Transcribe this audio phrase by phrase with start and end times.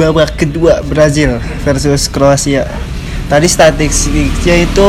[0.00, 2.64] babak kedua Brazil versus Kroasia.
[3.28, 4.88] Tadi statistiknya itu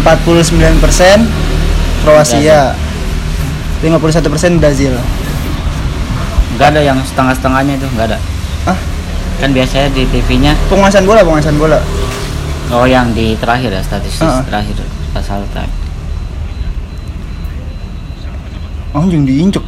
[0.00, 1.28] 49%
[2.00, 2.72] Kroasia,
[3.84, 4.96] 51% Brazil.
[6.56, 8.18] Nggak ada yang setengah-setengahnya itu, nggak ada.
[8.64, 8.78] Ah,
[9.36, 11.78] Kan biasanya di TV-nya penguasaan bola, penguasaan bola.
[12.72, 14.40] oh yang di terakhir ya statistik Ah.
[14.40, 14.80] terakhir
[15.12, 15.68] pas half time.
[18.94, 19.60] Anjing diinjek.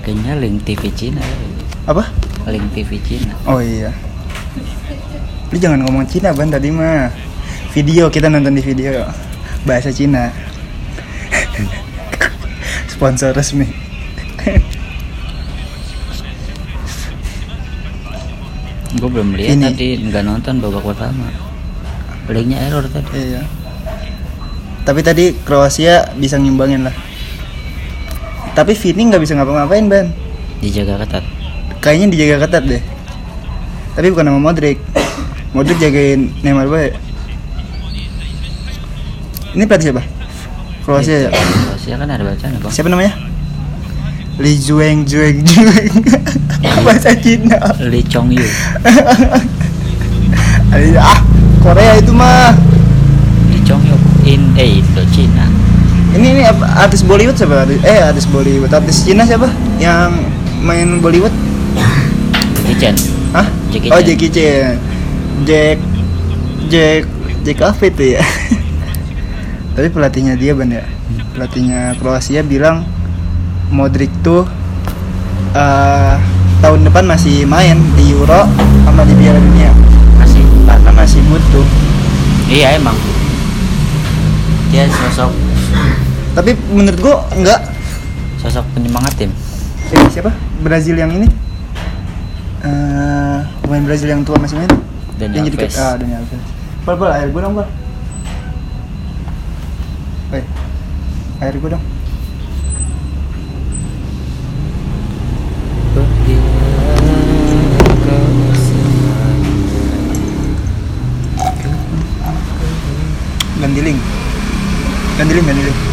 [0.00, 1.20] Makanya link TV Cina.
[1.84, 2.08] Apa?
[2.48, 3.36] Link TV Cina.
[3.44, 3.92] Oh iya.
[5.52, 7.12] Lu jangan ngomong Cina ban tadi mah.
[7.76, 9.04] Video kita nonton di video
[9.68, 10.32] bahasa Cina.
[12.96, 13.68] Sponsor resmi.
[18.96, 19.64] Gue belum lihat Ini.
[19.68, 21.28] tadi nggak nonton babak pertama.
[22.24, 23.36] Linknya error tadi.
[23.36, 23.44] Iya.
[24.88, 27.09] Tapi tadi Kroasia bisa ngimbangin lah.
[28.60, 30.12] Tapi Vini nggak bisa ngapa-ngapain ban.
[30.60, 31.24] Dijaga ketat.
[31.80, 32.82] Kayaknya dijaga ketat deh.
[33.96, 34.76] Tapi bukan sama Modric.
[35.56, 36.92] Modric jagain Neymar bae.
[39.56, 40.04] Ini pelatih siapa?
[40.84, 41.30] Kroasia ya.
[41.32, 42.68] Kroasia kan ada bacaan bang.
[42.68, 43.16] Siapa namanya?
[44.36, 45.92] Li Jueng Jueng Jueng.
[46.84, 47.56] Bahasa Cina.
[47.80, 48.44] Lee Chong Yu.
[51.00, 51.18] ah,
[51.64, 52.52] Korea itu mah.
[53.48, 53.96] Lee Chong Yu
[54.28, 55.49] in eh itu Cina.
[56.10, 57.62] Ini ini apa- artis Bollywood siapa?
[57.62, 58.68] Artis- Eh, artis Bollywood.
[58.68, 59.46] Artis Cina siapa?
[59.78, 60.10] Yang
[60.60, 61.32] main Bollywood?
[62.60, 62.94] Jackie Chan.
[63.32, 63.46] Hah?
[63.70, 64.00] Jackie oh.
[64.00, 64.74] Jackie Chan.
[65.42, 65.78] Jack
[66.66, 67.02] Jack
[67.42, 68.22] Jack apa itu ya?
[69.74, 70.84] Tapi pelatihnya dia ban ya.
[71.32, 72.82] Pelatihnya Kroasia bilang
[73.70, 74.42] Modric tuh
[75.52, 76.14] eh,
[76.60, 78.50] tahun depan masih main di Euro
[78.82, 79.70] sama di Piala Dunia
[80.18, 80.42] Masih.
[80.66, 81.66] karena masih butuh.
[82.46, 82.98] Iya emang.
[84.70, 85.30] Dia sosok
[86.30, 87.60] Tapi menurut gua enggak.
[88.40, 89.28] sosok penyemangat tim.
[89.92, 90.32] Eh, siapa?
[90.64, 91.28] Brazil yang ini?
[92.64, 94.72] Eh, pemain Brazil yang tua masih main?
[95.20, 95.76] Daniel yang jadi Alves.
[95.76, 96.42] ah Daniel Alves.
[96.88, 97.68] Pal, pal, air gua dong, pal.
[100.32, 100.42] Woi,
[101.44, 101.84] air gua dong.
[113.60, 114.00] Ganti link.
[115.20, 115.89] Ganti link, ganti link.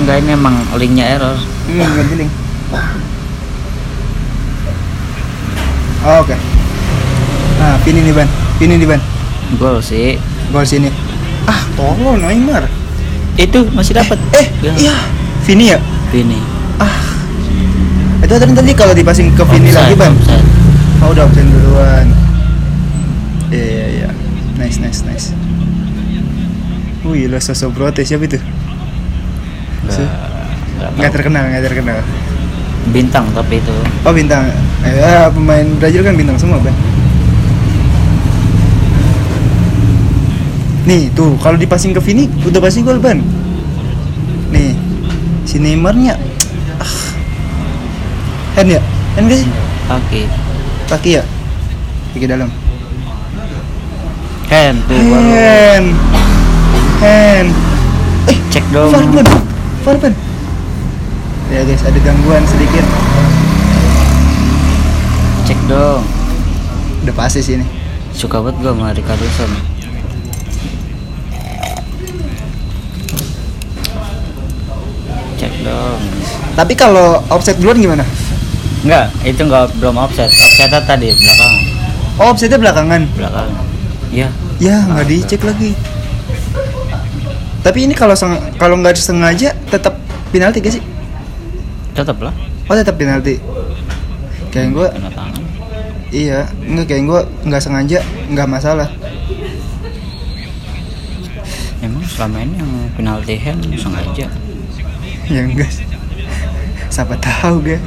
[0.00, 1.36] Enggak ini emang linknya error.
[1.68, 2.32] Hmm, ganti link.
[6.02, 6.34] Oh, Oke.
[7.60, 8.26] Nah, pin ini ban.
[8.58, 8.98] Pin ini ban.
[9.60, 10.18] Gol sih.
[10.50, 10.90] Gol sini.
[11.46, 12.66] Ah, tolong Neymar.
[13.38, 14.18] Itu masih dapat.
[14.34, 14.72] Eh, Ya.
[14.76, 14.96] iya.
[15.46, 15.78] Vini ya?
[16.10, 16.38] Ini.
[16.78, 16.98] Ah.
[18.22, 20.14] Itu tadi tadi kalau dipasing ke Vini lagi, Ban.
[20.14, 20.46] Offside.
[21.02, 22.06] Oh, udah absen duluan.
[23.50, 24.08] Iya, iya, iya.
[24.54, 25.26] Nice, nice, nice.
[27.02, 28.38] Wih, lo sosok protes siapa itu?
[30.90, 31.98] Nggak, terkenal, nggak terkenal.
[32.90, 33.74] Bintang tapi itu.
[34.02, 34.50] Oh, bintang.
[34.82, 36.74] Eh, ya, pemain Brazil kan bintang semua, Ban.
[40.82, 43.22] Nih, tuh, kalau dipasing ke Vini udah pasti gol, Ban.
[44.50, 44.74] Nih,
[45.46, 46.18] si Neymarnya
[46.82, 46.94] ah.
[48.58, 48.82] Hand ya?
[49.14, 49.48] Hand gak sih?
[49.86, 50.22] Kaki.
[50.90, 51.22] Kaki ya?
[52.12, 52.50] Kaki dalam.
[54.50, 54.98] Hand tuh.
[54.98, 55.86] Hand.
[56.98, 57.48] Hand.
[58.26, 58.90] Eh, Cek dong.
[59.86, 60.31] Far, Ban.
[61.52, 62.80] Ya guys, ada gangguan sedikit.
[65.44, 66.00] Cek dong.
[67.04, 67.66] Udah pasti sih ini.
[68.16, 69.52] Suka banget gua sama Ricarlison.
[75.36, 76.00] Cek dong.
[76.56, 78.04] Tapi kalau offset duluan gimana?
[78.80, 80.32] Enggak, itu enggak belum offset.
[80.32, 81.54] Offsetnya tadi belakang.
[82.16, 83.04] Oh, offsetnya belakangan.
[83.12, 83.52] Belakang.
[84.08, 84.32] Iya.
[84.56, 85.76] Ya, nggak dicek lagi.
[87.60, 88.16] Tapi ini kalau
[88.56, 90.00] kalau nggak sengaja tetap
[90.32, 90.91] penalti gak sih?
[91.92, 92.34] Tetap lah.
[92.68, 93.36] Oh, tetap penalti.
[94.52, 95.42] Kayak gue, Kena tangan.
[96.12, 97.98] iya, nggak kayak gue nggak sengaja,
[98.28, 98.88] nggak masalah.
[101.80, 104.26] Emang selama ini yang penalti hand sengaja.
[105.28, 105.72] Ya enggak.
[106.92, 107.78] Siapa tahu gue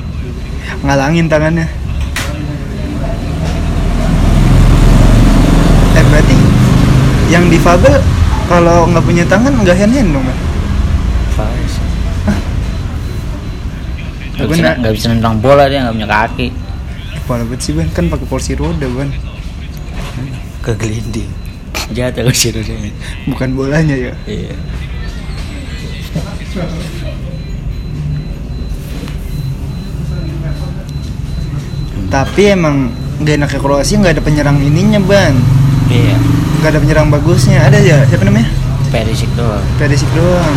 [0.81, 1.69] ngalangin tangannya.
[5.95, 6.35] Eh berarti
[7.29, 8.01] yang difabel
[8.49, 10.25] kalau nggak punya tangan nggak hand hand dong?
[14.45, 16.47] Gak bisa, nggak bisa nendang bola dia nggak punya kaki.
[17.25, 19.09] Kepala banget sih ban kan pakai kursi roda ban,
[20.61, 21.31] Kegelinding.
[21.89, 22.77] Jatuh ke situ dia.
[23.25, 24.13] bukan bolanya ya.
[24.25, 24.53] Iya.
[32.09, 32.91] Tapi emang
[33.23, 35.35] gak enaknya Kroasia nggak ada penyerang ininya ban,
[35.89, 36.15] Iya.
[36.61, 37.65] nggak ada penyerang bagusnya.
[37.65, 38.47] Ada ya siapa namanya?
[38.93, 39.63] Perisic doang.
[39.75, 40.55] Perisic doang.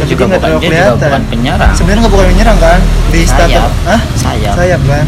[0.00, 1.72] Tapi juga bukan terlalu dia juga kelihatan bukan penyerang.
[1.76, 2.78] sebenarnya nggak bukan menyerang kan
[3.10, 3.30] di Sayap.
[3.30, 4.54] status ah Sayap.
[4.56, 5.04] sayap kan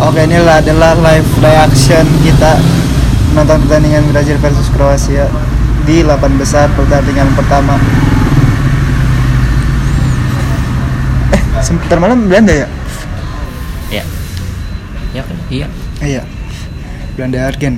[0.00, 2.56] Oke inilah adalah live reaction kita
[3.36, 5.28] nonton pertandingan Brazil versus Kroasia
[5.84, 7.76] di 8 besar pertandingan pertama.
[11.30, 12.68] Eh, sebentar malam Belanda ya?
[13.92, 14.04] Ya.
[15.12, 15.36] Ya kan?
[15.52, 15.66] Iya.
[16.00, 16.22] Iya.
[17.20, 17.76] Belanda Argen.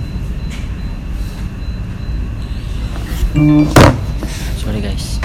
[4.54, 5.18] Sorry guys.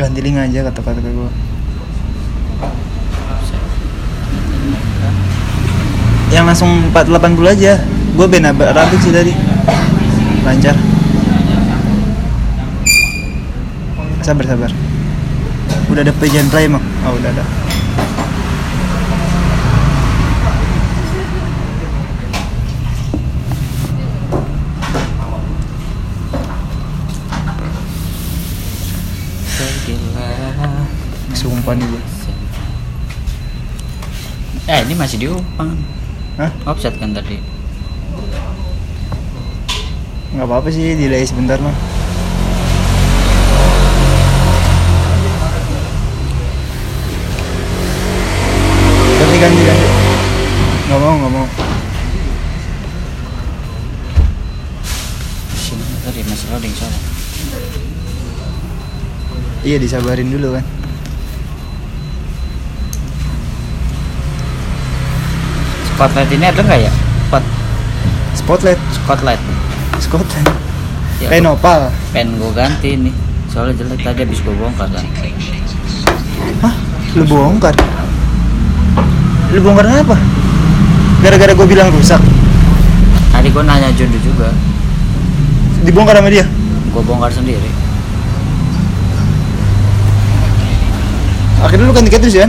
[0.00, 1.30] Ganti link aja kata-kata gue.
[6.32, 7.84] Yang langsung 480 aja.
[8.16, 9.36] Gue ben rabit sih tadi.
[10.40, 10.72] Lancar.
[14.24, 14.72] Sabar sabar.
[15.92, 16.80] Udah ada and play emang?
[17.04, 17.44] Oh udah ada.
[31.40, 32.02] Sumpah nih gue.
[34.68, 35.72] Eh ini masih diumpan.
[36.36, 36.52] Hah?
[36.68, 37.40] Offset kan tadi.
[40.36, 41.72] Nggak apa-apa sih delay sebentar mah.
[49.16, 49.86] Ganti ganti ganti.
[50.92, 51.46] Nggak mau nggak mau.
[55.56, 57.00] Sini tadi masih loading soalnya.
[59.64, 60.79] Iya disabarin dulu kan.
[66.00, 66.92] Spotlight ini ada nggak ya?
[67.28, 67.44] Spot
[68.32, 69.42] Spotlight, spotlight.
[70.00, 70.48] Scotland.
[71.20, 71.80] Ya, Kayak gua- nopal.
[72.16, 73.12] pengen gue ganti nih.
[73.52, 75.04] Soalnya jelek tadi habis gue bongkar kan.
[76.64, 76.72] Hah?
[77.12, 77.76] Lu bongkar?
[79.52, 80.16] Lu bongkar apa?
[81.20, 82.22] Gara-gara gue bilang rusak.
[83.28, 84.48] Tadi gue nanya Jondo juga.
[85.84, 86.48] Dibongkar sama dia.
[86.96, 87.68] Gue bongkar sendiri.
[91.60, 92.48] Akhirnya lu ganti terus ya?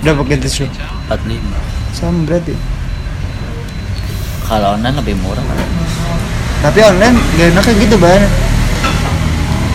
[0.00, 0.68] Berapa terus lu?
[1.04, 1.69] 45.
[1.94, 2.54] Sama berarti.
[4.46, 5.58] Kalau online lebih murah kan.
[6.60, 8.22] Tapi online gak enaknya gitu ban.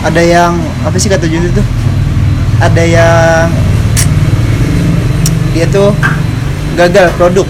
[0.06, 0.52] Ada yang
[0.86, 1.66] apa sih kata Jundu tuh?
[2.62, 3.48] Ada yang
[5.56, 5.90] dia tuh
[6.76, 7.48] gagal produk.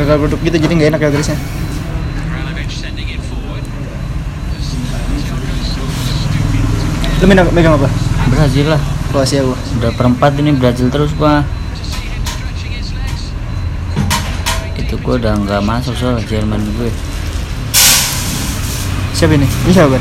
[0.00, 1.38] Gagal produk gitu jadi nggak enak ya garisnya.
[7.16, 7.88] Lu megang, megang apa?
[8.28, 8.80] Brazil lah.
[9.08, 9.56] Kroasia gua.
[9.80, 11.40] Udah perempat ini Brazil terus gua.
[14.86, 16.94] Itu gua udah nggak masuk soal Jerman gue.
[19.10, 19.42] Siapa ini?
[19.66, 19.98] Ini siapa?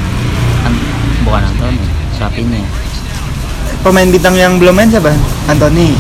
[0.62, 0.86] An-
[1.26, 1.82] bukan Anthony,
[2.14, 2.62] sapinya.
[3.82, 5.10] Pemain bintang yang belum main siapa?
[5.50, 5.98] Anthony.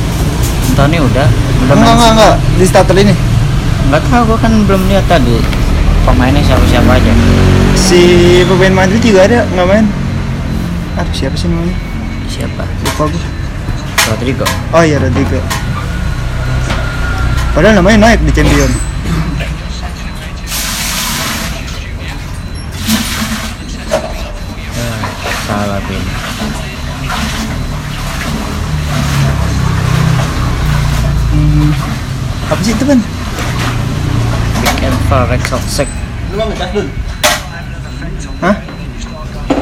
[0.69, 1.25] Anthony udah,
[1.65, 3.13] udah Enggak enggak enggak di starter ini.
[3.89, 5.41] Nggak tahu gua kan belum lihat tadi
[6.05, 7.13] pemainnya siapa-siapa aja.
[7.73, 8.01] Si
[8.45, 9.85] pemain Madrid juga ada nggak main.
[11.01, 11.73] Aduh siapa sih namanya?
[12.29, 12.61] Siapa?
[12.85, 13.23] Lupa gua.
[14.13, 14.45] Rodrigo.
[14.77, 15.41] Oh iya Rodrigo.
[17.56, 18.68] Padahal namanya naik di champion.
[25.48, 26.04] Salah pin.
[31.31, 31.72] Hmm.
[32.52, 33.00] Apa sih itu kan?
[34.60, 35.88] Big and far Red Sox Sek.
[38.44, 38.56] Hah?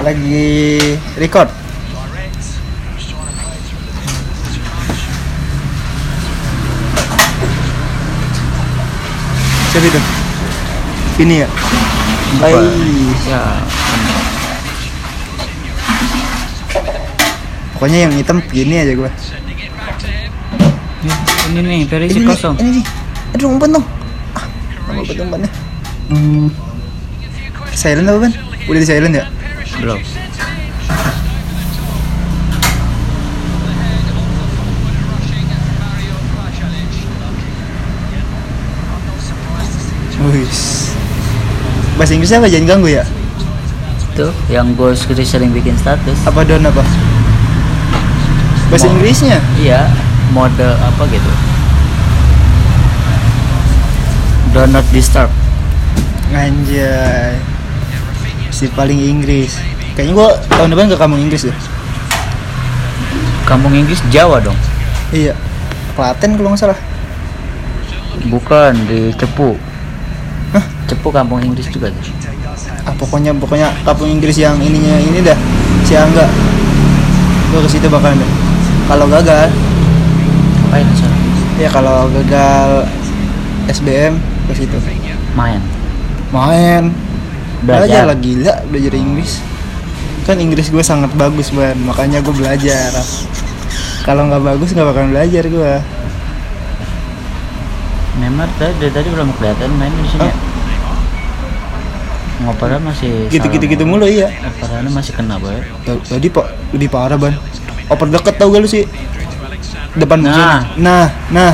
[0.01, 1.62] Lagi record.
[9.73, 10.01] Siapa itu?
[11.19, 11.47] Ini ya.
[12.37, 12.61] Baik.
[13.25, 13.41] Ya,
[17.73, 19.11] Pokoknya yang hitam gini aja gua.
[21.51, 22.55] ini nih Perisi Ini kosong.
[22.57, 22.85] ini nih.
[23.35, 23.85] Aduh umpan dong.
[24.33, 24.45] Ah,
[24.87, 25.49] lama banget umpannya.
[27.73, 28.33] Silent apa ban?
[28.69, 29.25] Udah di silent ya?
[29.81, 29.99] Belum.
[40.43, 40.91] Wis.
[41.95, 43.03] Bahasa Inggris apa jangan ganggu ya?
[44.13, 44.91] Tuh, yang gue
[45.23, 46.19] sering bikin status.
[46.27, 46.83] Apa don apa?
[48.69, 49.39] Bahasa Mau- Inggrisnya?
[49.57, 49.87] Iya,
[50.35, 51.31] mode apa gitu.
[54.53, 55.31] Do not disturb.
[56.29, 57.37] Anjay.
[58.53, 59.57] Si paling Inggris.
[59.97, 61.57] Kayaknya gua tahun depan ke kampung Inggris deh.
[63.49, 64.57] Kampung Inggris Jawa dong.
[65.09, 65.33] Iya.
[65.97, 66.79] Klaten kalau nggak salah.
[68.29, 69.57] Bukan di Cepu.
[70.89, 72.11] Cepu kampung Inggris juga tuh.
[72.83, 75.37] Ah pokoknya pokoknya kampung Inggris yang ininya ini dah.
[75.87, 76.27] Si Angga.
[77.51, 78.31] Gua ke situ bakalan deh.
[78.89, 79.47] Kalau gagal
[80.73, 81.17] sana
[81.61, 82.89] ya kalau gagal
[83.69, 84.17] SBM
[84.49, 84.77] ke situ
[85.37, 85.61] main
[86.33, 86.89] main
[87.61, 89.37] belajar belajar lah gila belajar Inggris
[90.25, 92.89] kan Inggris gue sangat bagus ban makanya gue belajar
[94.01, 95.73] kalau nggak bagus nggak bakalan belajar gue
[98.13, 100.35] Neymar tadi dari tadi belum kelihatan main di sini ya.
[102.43, 104.27] Ngopernya masih gitu gitu gitu mulu iya.
[104.29, 105.57] Ngopernya masih kena boy.
[105.83, 106.45] Tadi pak
[106.75, 107.33] lebih parah ban.
[107.91, 108.87] Oper deket tau gak lu sih
[109.93, 110.31] depan Nah.
[110.31, 111.53] musuh nah nah.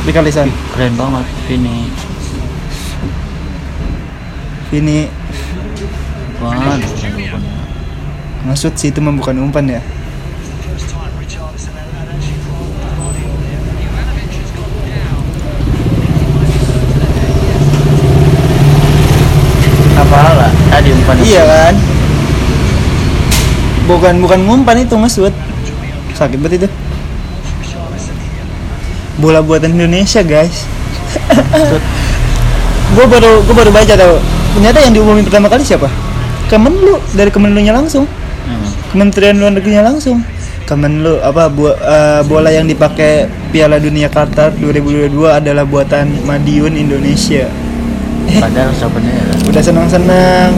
[0.00, 1.86] Di kalisan keren banget ini
[4.70, 5.06] ini
[6.40, 6.80] Wah,
[8.48, 9.82] maksud sih itu mah bukan umpan ya
[20.00, 20.50] apa lah
[21.10, 21.74] tadi umpan iya kan?
[23.90, 25.32] Bukan bukan ngumpan itu maksud
[26.14, 26.68] sakit banget itu.
[29.18, 30.64] Bola buatan Indonesia guys.
[32.94, 34.18] Gue baru gue baru baca tau.
[34.58, 35.86] Ternyata yang diumumin pertama kali siapa?
[36.50, 38.02] Kemenlu dari Kemenlu-nya langsung.
[38.46, 38.66] Hmm.
[38.90, 40.26] Kementerian Luar Negerinya langsung.
[40.66, 47.46] Kemenlu apa bu, eh, bola yang dipakai Piala Dunia Qatar 2022 adalah buatan Madiun Indonesia.
[48.42, 50.50] Padahal sebenarnya udah senang-senang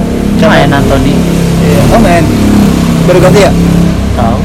[0.45, 1.15] main Anthony
[1.63, 2.25] Iya, oh main
[3.03, 3.53] baru ganti ya?
[4.15, 4.39] Tahu.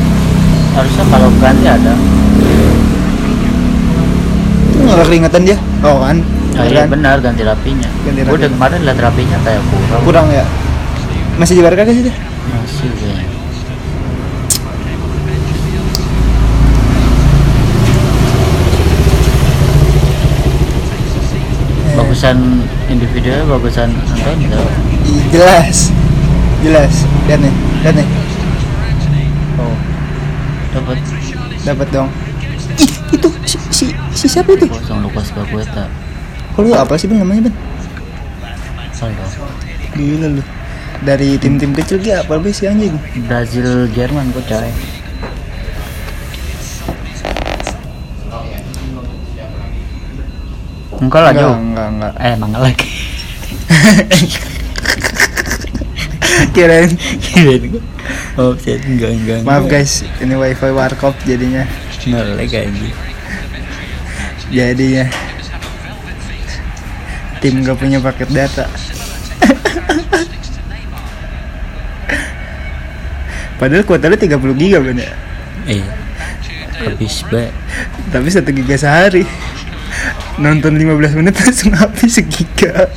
[0.73, 1.93] Harusnya kalau ganti ada.
[4.67, 5.57] Itu nggak keringetan dia.
[5.81, 6.17] Oh kan?
[6.57, 6.89] Oh, iya kan?
[6.89, 7.89] benar ganti rapinya.
[8.01, 8.53] Ganti Gue udah rapinya.
[8.53, 10.01] kemarin liat rapinya kayak kurang.
[10.05, 10.45] kurang ya?
[11.37, 12.15] Masih di Barca sih dia?
[12.49, 12.89] Masih.
[12.89, 13.25] Eh,
[21.97, 22.37] Bagusan
[22.89, 24.45] individual, bagusan Anthony
[25.31, 25.91] jelas.
[26.63, 26.93] Jelas.
[27.27, 28.07] Lihat nih lihat nih.
[29.57, 29.75] Oh,
[30.75, 30.97] dapat.
[31.63, 32.09] Dapat dong.
[32.77, 34.67] Ih itu si, si, si siapa itu?
[34.67, 35.87] Kosong Lukas Paqueta.
[36.57, 37.55] oh, lu apa sih bang namanya bang?
[38.91, 39.29] Salah.
[39.95, 40.43] gila lu.
[41.05, 42.97] Dari tim-tim kecil gak apa sih si anjing?
[43.29, 44.71] Brazil Jerman kok coy.
[50.97, 51.55] Enggak lah enggak jauh.
[51.61, 52.13] enggak enggak.
[52.17, 52.89] Eh emang lagi.
[56.55, 56.91] kirain.
[57.21, 57.81] Kirain.
[58.37, 59.39] Offset enggak enggak.
[59.43, 61.65] maaf guys ini wifi warkop jadinya.
[62.07, 62.69] Ngelek aja.
[64.47, 65.05] jadinya.
[67.37, 68.65] Tim gak punya paket data.
[73.61, 75.13] Padahal kuotanya 30 giga kan ya?
[75.69, 75.93] Iya.
[76.77, 77.53] Habis baik.
[78.09, 79.25] tapi satu giga sehari.
[80.41, 82.89] Nonton 15 menit langsung habis segiga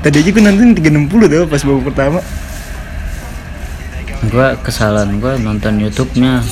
[0.00, 2.20] tadi aja gue nonton 360 tuh pas baru pertama.
[4.28, 6.42] Gua kesalahan gua nonton YouTube-nya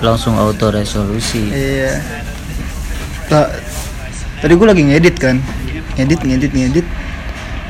[0.00, 1.50] langsung auto resolusi.
[1.50, 2.00] iya.
[3.28, 3.50] Ta-
[4.40, 5.36] tadi gue lagi ngedit kan.
[5.98, 6.86] Ngedit ngedit ngedit.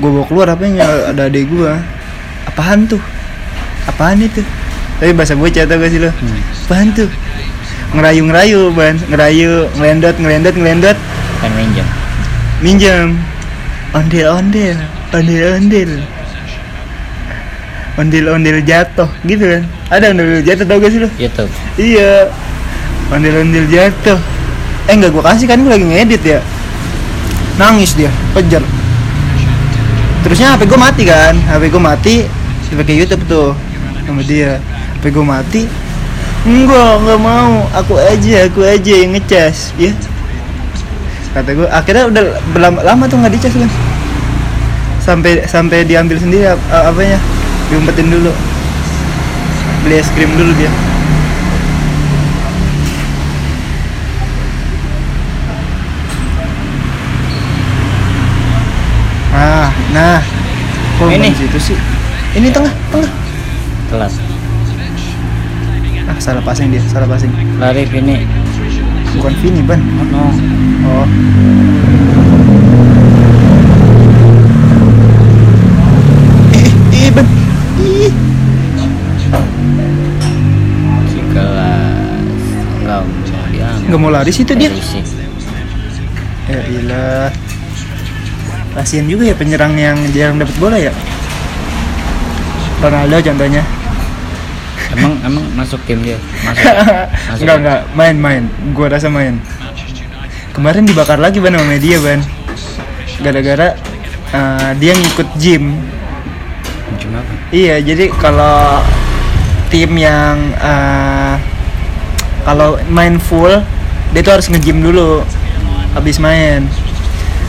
[0.00, 1.72] Gue bawa keluar apanya ada adek gue
[2.48, 3.00] apaan tuh?
[3.88, 4.40] Apaan itu?
[5.00, 6.12] Tapi bahasa bocah tau gak sih lo?
[6.12, 6.40] Hmm.
[6.68, 7.08] apaan tuh?
[7.96, 8.96] Ngerayu ngerayu ban.
[9.08, 10.98] Ngerayu ngelendot ngelendot ngelendot.
[11.40, 11.88] Kan minjem.
[12.60, 13.16] minjam
[13.96, 14.76] ondel ondel
[15.11, 15.90] ondel ondel
[17.99, 19.62] ondel ondel jatuh gitu kan?
[19.90, 21.50] Ada ondel ondel jatuh tau gak sih lo YouTube.
[21.75, 22.31] iya.
[23.11, 24.19] Ondel ondel jatuh.
[24.87, 26.40] Eh nggak gua kasih kan gua lagi ngedit ya.
[27.59, 28.62] Nangis dia kejar.
[30.23, 31.35] Terusnya HP gua mati kan?
[31.35, 32.14] HP gua mati
[32.71, 33.50] dipakai YouTube tuh
[34.07, 34.62] sama dia.
[35.02, 35.67] HP gua mati
[36.47, 37.67] enggak nggak mau.
[37.83, 39.90] Aku aja aku aja yang ngecas ya.
[41.35, 42.23] Kata gua akhirnya udah
[42.55, 43.89] berlama lama tuh nggak dicas kan
[45.00, 47.19] sampai sampai diambil sendiri ap- a- apanya
[47.69, 48.33] diumpetin dulu
[49.83, 50.71] beli es krim dulu dia
[59.30, 60.19] Nah, nah.
[60.99, 61.30] Kok Ini.
[61.33, 61.78] ini situ sih?
[62.37, 63.11] Ini tengah, tengah.
[63.88, 64.12] Telat.
[66.07, 67.30] Ah, salah passing dia, salah passing.
[67.57, 68.26] Lari Vini.
[69.16, 69.80] Bukan Vini, Ban.
[69.80, 70.23] Oh, no.
[70.85, 71.07] Oh.
[83.90, 84.70] Nggak mau lari situ dia.
[84.70, 85.02] Berisik.
[86.47, 87.28] Ya ilah.
[88.78, 90.94] Kasian juga ya penyerang yang jarang dapat bola ya.
[92.78, 93.66] Ronaldo contohnya.
[94.94, 96.23] Emang emang masuk tim dia.
[96.47, 96.62] Masuk.
[97.35, 97.42] Masuk.
[97.42, 98.42] enggak enggak main-main.
[98.70, 99.42] Gua rasa main.
[100.54, 102.23] Kemarin dibakar lagi ban sama media ban.
[103.26, 103.75] Gara-gara
[104.30, 105.82] eh, dia ngikut gym.
[107.02, 107.32] Cuma apa?
[107.50, 108.87] Iya, jadi kalau
[109.66, 111.35] tim yang eh,
[112.47, 113.50] kalau main full
[114.11, 115.23] dia tuh harus nge-gym dulu
[115.95, 116.67] habis main.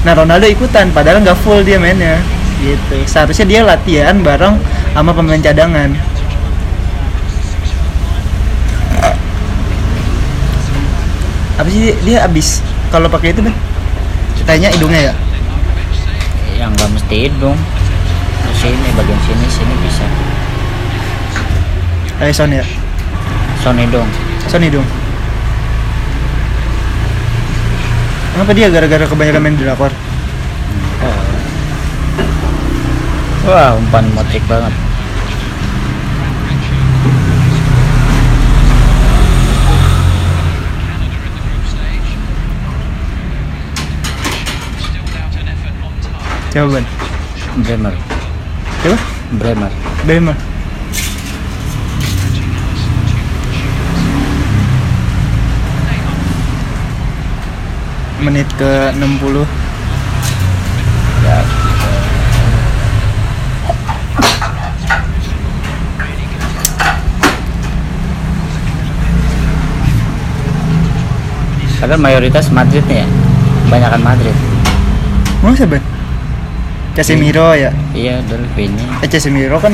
[0.06, 2.22] Nah Ronaldo ikutan padahal nggak full dia mainnya.
[2.62, 3.02] Gitu.
[3.10, 4.62] Seharusnya dia latihan bareng
[4.94, 5.98] sama pemain cadangan.
[11.58, 13.54] Apa sih dia, abis kalau pakai itu Ben
[14.46, 15.14] kayaknya hidungnya ya?
[16.58, 17.58] Yang nggak mesti hidung.
[18.42, 20.06] Di sini bagian sini sini bisa.
[22.22, 22.66] Kayak Son ya?
[23.66, 24.10] Son hidung.
[24.50, 25.01] Son hidung
[28.32, 29.92] Kenapa dia gara-gara kebanyakan main drakor?
[31.04, 31.20] oh.
[33.50, 34.74] wah umpan motrik banget
[46.52, 46.86] Coba Ben.
[47.64, 47.96] Bremer
[48.84, 48.98] Coba.
[49.40, 49.72] Bremer
[50.04, 50.51] Bremer.
[58.22, 59.42] Menit ke 60
[61.26, 61.42] ya
[71.82, 73.08] Padahal mayoritas Madrid nih ya.
[73.74, 74.38] Banyakan Madrid.
[75.42, 75.82] Masa Ben?
[76.94, 77.74] Casemiro ya?
[77.98, 79.74] Iya dulu ini Eh Casemiro kan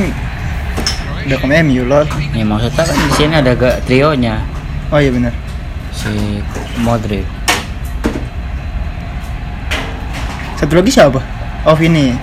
[1.28, 4.40] udah ke MU lol Ya maksudnya kan di sini ada gak trionya.
[4.88, 5.36] Oh iya benar
[5.92, 6.40] Si
[6.80, 7.37] Modric
[10.58, 11.22] Satu lagi siapa?
[11.70, 12.18] Oh ini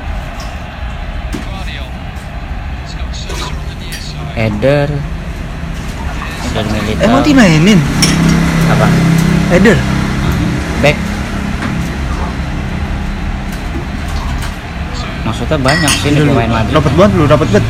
[4.35, 4.91] Eder
[6.51, 7.79] Eder Militao Emang dimainin?
[8.75, 8.87] Apa?
[9.55, 9.79] Eder?
[10.83, 10.99] Back
[15.23, 17.65] Maksudnya banyak sih nih pemain Madrid Rapat banget lu, rapat banget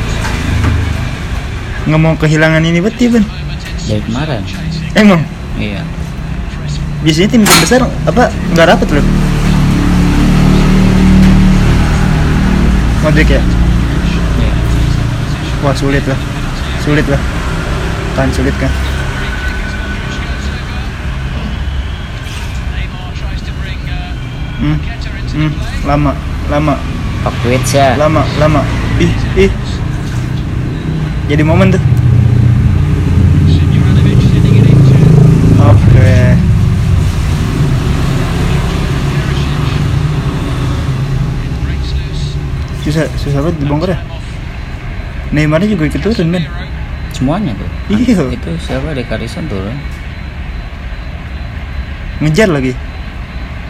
[1.85, 3.25] Nggak mau kehilangan ini banget ya Ben
[3.85, 4.41] Dari kemarin
[4.97, 5.21] Emang?
[5.61, 5.85] Iya
[7.05, 9.05] Biasanya tim-tim besar apa nggak rapat loh
[13.05, 13.41] Modric ya?
[15.61, 16.17] Wah sulit lah.
[16.81, 17.21] Sulit lah.
[18.17, 18.73] Kan sulit kan?
[24.57, 24.77] Hmm,
[25.37, 25.51] hmm,
[25.85, 26.17] lama,
[26.49, 26.73] lama,
[27.21, 27.93] Pakwitz ya.
[27.93, 28.65] Lama, lama.
[28.97, 29.53] Ih, ih.
[31.29, 31.83] Jadi momen tuh.
[35.61, 36.33] Oke.
[42.85, 43.99] Susah, susah banget dibongkar ya.
[45.33, 46.43] Neymarnya juga ikut turun kan?
[47.09, 48.29] Semuanya tuh Iya.
[48.29, 49.73] Itu siapa Dekarison turun
[52.21, 52.71] Ngejar lagi.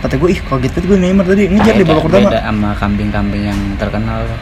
[0.04, 2.30] Kata gue, ih kaget banget gue Neymar tadi ngejar di babak pertama.
[2.30, 4.39] Beda sama kambing-kambing yang terkenal tuh.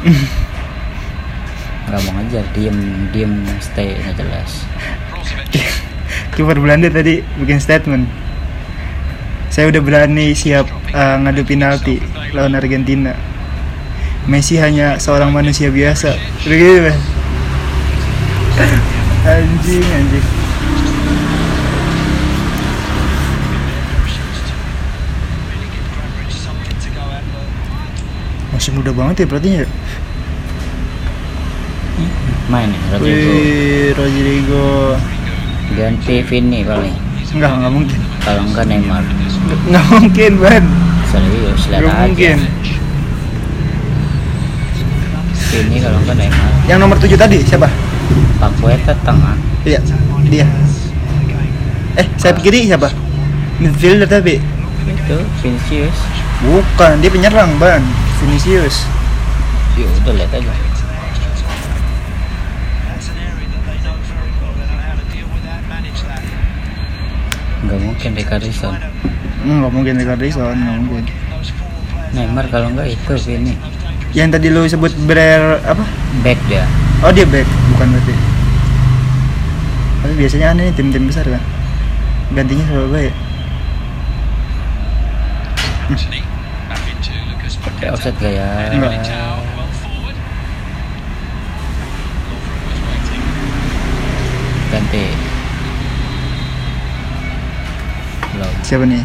[1.88, 2.78] Gak mau ngejar, diem,
[3.14, 4.66] diem, stay, nggak jelas
[6.34, 8.10] Kiper Belanda tadi bikin statement.
[9.54, 12.02] Saya udah berani siap uh, ngadu penalti
[12.34, 13.14] lawan Argentina.
[14.24, 16.16] Messi hanya seorang manusia biasa.
[16.48, 16.98] Udah gitu, Ben.
[19.28, 20.26] anjing, anjing.
[28.54, 29.68] Masih muda banget ya berarti ya.
[32.52, 34.68] Main ya, Rodrigo Wih, Rodrigo.
[35.74, 36.94] Ganti Vini paling
[37.34, 38.00] Enggak, enggak mungkin.
[38.22, 40.64] Kalau enggak Neymar Nggak- Nggak mungkin, Ban.
[41.10, 42.38] Serius, lihat aja mungkin.
[45.54, 47.70] Vini kalau enggak Neymar Yang nomor 7 tadi siapa?
[48.42, 49.80] Pakweta tengah Iya,
[50.26, 50.50] dia.
[51.94, 52.90] Eh, saya pikir siapa?
[53.62, 54.42] Midfielder tapi
[54.90, 55.94] Itu Vinicius
[56.44, 57.80] bukan, dia penyerang, Ban.
[58.20, 58.84] Vinicius.
[59.80, 60.52] Ya udah lihat aja
[67.64, 68.76] Enggak mungkin Dekarison
[69.44, 71.16] Hmm, nggak mungkin Ricarlison, nggak mungkin.
[72.16, 73.60] Neymar kalau enggak itu Vini
[74.14, 75.82] Yang tadi lu sebut Brer apa?
[76.22, 76.70] Back dia
[77.04, 77.44] Oh, dia back,
[77.76, 78.16] bukan berarti.
[80.06, 81.44] Tapi biasanya aneh nih tim-tim besar kan.
[82.32, 83.14] Gantinya selalu baik.
[87.64, 88.48] Pakai offset gak ya?
[88.72, 88.92] Enggak.
[94.74, 95.06] Ganti
[98.34, 99.04] Belum Siapa nih?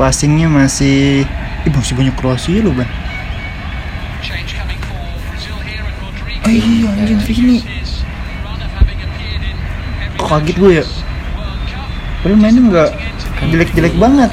[0.00, 1.28] Passingnya masih
[1.64, 3.03] Ih, masih banyak Kroasia lu, Ban.
[6.44, 7.58] Oh iya, anjing Vini.
[10.20, 10.84] Kok kaget gue ya?
[12.20, 12.90] Padahal mainnya nggak
[13.48, 14.30] jelek-jelek banget.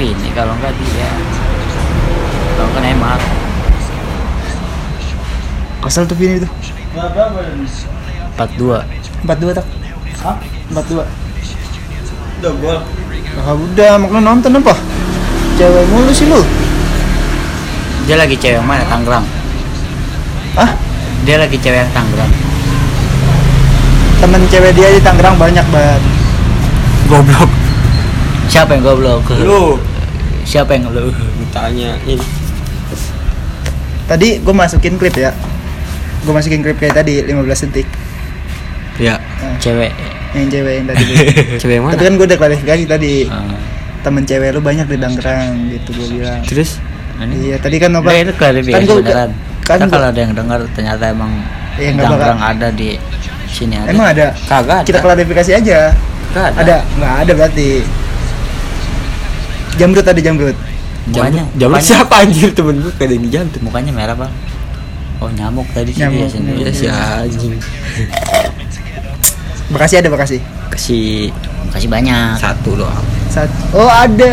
[0.00, 1.12] Vini kalau enggak dia
[2.56, 3.20] Kalau enggak Neymar
[5.84, 6.40] Kesel tuh Vini
[8.56, 8.78] dua
[9.20, 9.66] empat dua tak
[10.24, 10.36] Hah?
[10.72, 11.04] empat dua
[12.40, 12.78] Udah gol.
[13.44, 14.72] ah udah lu nonton apa
[15.60, 16.40] cewek mulu sih lu
[18.08, 19.28] dia lagi cewek mana Tangerang
[20.58, 20.70] ah
[21.22, 22.32] dia lagi cewek yang Tangerang.
[24.20, 26.02] Temen cewek dia di Tangerang banyak banget
[27.10, 27.50] goblok.
[28.50, 29.22] Siapa yang goblok?
[29.42, 29.78] Lu.
[30.46, 31.10] Siapa yang lu?
[31.50, 32.18] Tanyain.
[34.06, 35.30] tadi gue masukin klip ya.
[36.26, 37.86] Gue masukin klip kayak tadi 15 detik.
[38.98, 39.18] Ya.
[39.18, 39.90] Nah, cewek.
[40.34, 41.04] Yang cewek yang tadi.
[41.62, 42.06] Cewek yang tapi mana?
[42.06, 43.14] kan gue udah klarifikasi tadi.
[43.26, 43.54] Ah,
[44.02, 46.42] temen cewek lu banyak di Tangerang gitu gue bilang.
[46.46, 46.78] Terus?
[47.20, 47.52] Ini.
[47.52, 49.30] Iya tadi kan klarifikasi kan gua- beneran
[49.76, 51.32] kan kalau ada yang dengar ternyata emang
[51.74, 52.50] Iya, Tangerang bakal.
[52.50, 52.88] ada di
[53.46, 53.88] sini ada.
[53.88, 54.26] Emang ada?
[54.44, 54.86] Kagak ada.
[54.86, 55.78] Kita klarifikasi aja.
[56.30, 56.76] Nggak ada, ada?
[56.94, 57.68] Nggak ada berarti.
[59.74, 60.56] Jamrut ada jamrut?
[61.06, 62.50] Mukanya Jamur mukanya- siapa anjir?
[62.52, 63.60] Temen gue kayak yang dijamret.
[63.60, 64.32] mukanya merah bang.
[65.20, 67.56] Oh nyamuk tadi sih Nyamuk, dia sendiri Ya si anjing.
[69.68, 70.38] Bekasi ada Bekasi
[70.80, 71.28] Kasih
[71.68, 73.04] kasih banyak satu doang.
[73.28, 74.32] Sat oh ada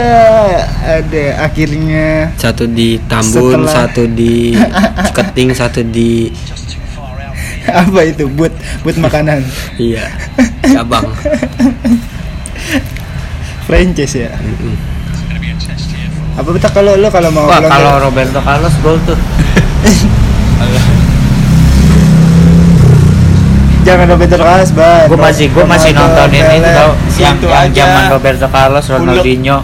[0.80, 4.56] ada akhirnya Satu di Tambun, Setelah- satu di
[5.20, 6.32] Keting, satu di
[7.68, 9.44] apa itu buat buat makanan
[9.78, 10.08] iya
[10.72, 11.04] cabang.
[13.68, 14.76] franchise ya Mm-mm.
[16.34, 19.20] apa betul kalau lo kalau mau wah kalau Roberto Carlos gol tuh
[23.88, 25.06] jangan Roberto Carlos bang.
[25.08, 26.70] Gue masih gue masih itu Pele.
[26.76, 29.58] tau yang, yang zaman Roberto Carlos Ronaldinho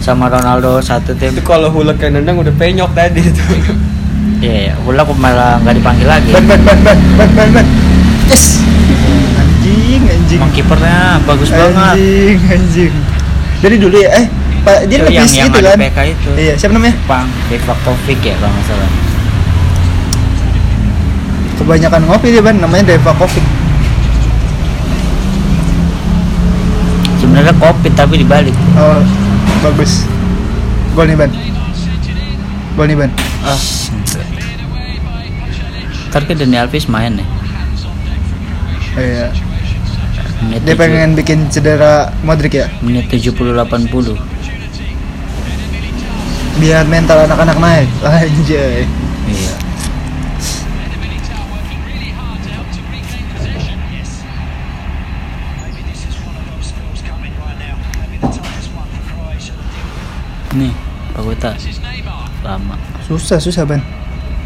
[0.00, 1.36] sama Ronaldo satu tim.
[1.36, 3.44] Itu kalau Hulk yang nendang udah penyok tadi itu.
[4.40, 6.32] iya yeah, Hulk malah nggak dipanggil lagi.
[6.32, 7.66] Ban ban ban ban ban ban ban
[8.32, 8.64] yes.
[9.36, 10.40] Anjing anjing.
[10.40, 11.94] Emang kipernya bagus banget.
[12.00, 12.94] Anjing anjing.
[13.58, 14.26] Dari dulu ya eh
[14.64, 15.78] pak dia lebih yang itu ada kan?
[15.84, 16.30] PK itu.
[16.40, 16.96] Iya siapa namanya?
[17.04, 18.90] Pang Devakovic ya kalau nggak salah
[21.58, 22.56] kebanyakan ngopi dia ban.
[22.56, 23.44] Namanya Devakovic
[27.38, 28.56] sebenarnya covid tapi dibalik.
[28.74, 28.98] Oh
[29.62, 30.02] bagus.
[30.96, 31.30] Gol nih ban.
[32.74, 33.10] Gol nih ban.
[33.46, 33.60] Ah.
[36.08, 37.28] Ntar ke Dani Alves main nih.
[38.98, 39.26] Iya.
[40.38, 42.66] Menit dia tujuh- pengen bikin cedera Modric ya?
[42.82, 44.18] Menit 70 80
[46.58, 47.86] biar mental anak-anak naik.
[48.06, 48.82] Anjay
[49.30, 49.54] iya
[60.58, 60.72] nih
[61.14, 61.50] Pak Gota.
[62.42, 62.74] Lama.
[63.06, 63.80] Susah susah ban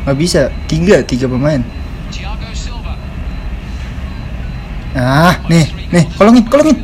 [0.05, 0.53] nggak bisa.
[0.69, 1.63] Tiga tiga pemain.
[4.93, 6.77] Ah nih nih kolongin kolongin.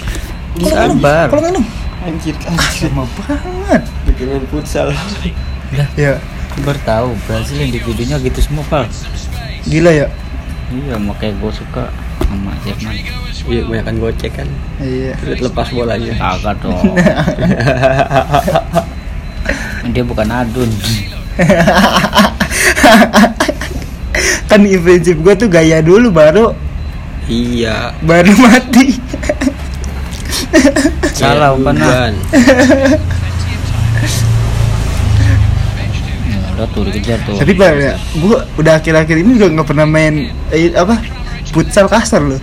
[0.68, 1.32] Sabar.
[1.32, 1.68] kolongin dong.
[1.98, 3.82] Anjir, lama banget.
[4.06, 4.94] Bikin futsal.
[5.98, 6.16] ya
[6.64, 8.90] baru tahu Brazil individunya gitu semua Pak.
[9.68, 10.06] Gila ya.
[10.68, 11.88] Iya makanya gue suka
[12.28, 12.92] sama Jerman
[13.48, 14.48] Iya, kebanyakan gocek kan.
[14.78, 16.12] iya Terus lepas bolanya.
[16.12, 16.84] kagak dong
[19.88, 20.68] dia bukan adun
[24.48, 26.52] kan prinsip gue tuh gaya dulu baru
[27.24, 27.96] Iya.
[28.00, 29.00] baru mati
[31.12, 31.76] salah Uban.
[36.58, 40.34] udah tuh dikejar tuh tapi pak ya gue udah akhir-akhir ini juga nggak pernah main
[40.50, 40.98] eh, apa
[41.52, 42.40] futsal kasar loh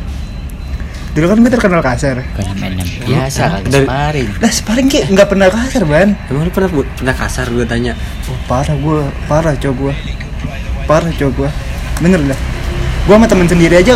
[1.15, 5.06] dulu kan gue terkenal kasar kayak main yang biasa kagak Dari- sparring Lah sparring kayak
[5.15, 7.96] nggak pernah kasar ban Emang lu pernah pernah kasar gue tanya.
[8.28, 9.00] Oh, parah gue,
[9.32, 9.94] parah cowok gue,
[10.84, 11.50] parah cowok gue.
[12.04, 12.39] Bener dah.
[13.08, 13.96] Gue sama temen sendiri aja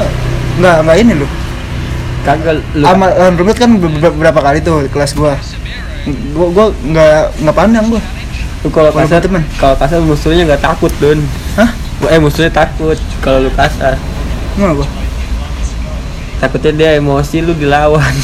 [0.63, 1.29] nggak nggak ini loh.
[2.23, 2.87] Kagak lu.
[2.87, 5.33] Sama lawan rumput kan beberapa, kali tuh di kelas gue.
[6.31, 8.01] Gue gue nggak nggak pandang gue.
[8.63, 9.43] Lu kalau kasar temen.
[9.59, 11.19] kalau kasar musuhnya nggak takut don.
[11.59, 11.67] Hah?
[12.07, 13.99] Eh musuhnya takut kalau lu kasar.
[14.55, 14.87] Nggak gue.
[16.39, 18.15] Takutnya dia emosi lu dilawan.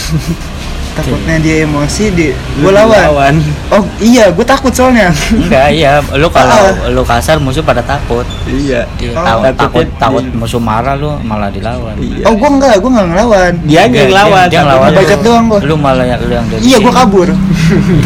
[0.95, 2.87] Takutnya dia emosi di gue lawan.
[2.87, 3.35] dilawan.
[3.69, 5.11] Oh iya, gue takut soalnya.
[5.29, 6.87] enggak iya lu kalau Ah.
[6.87, 8.87] lu kasar musuh pada takut Iya.
[8.95, 12.23] dia Oh, takut di- takut musuh marah lu malah dilawan Iya.
[12.23, 13.53] Oh gue nggak, gue nggak ngelawan.
[13.61, 14.45] Dia yang Enggak, lawan.
[14.47, 14.89] dia, ngelawan.
[14.89, 15.59] Bacot doang gua.
[15.61, 17.27] lu malah yang lu yang jadi Iya, gue kabur.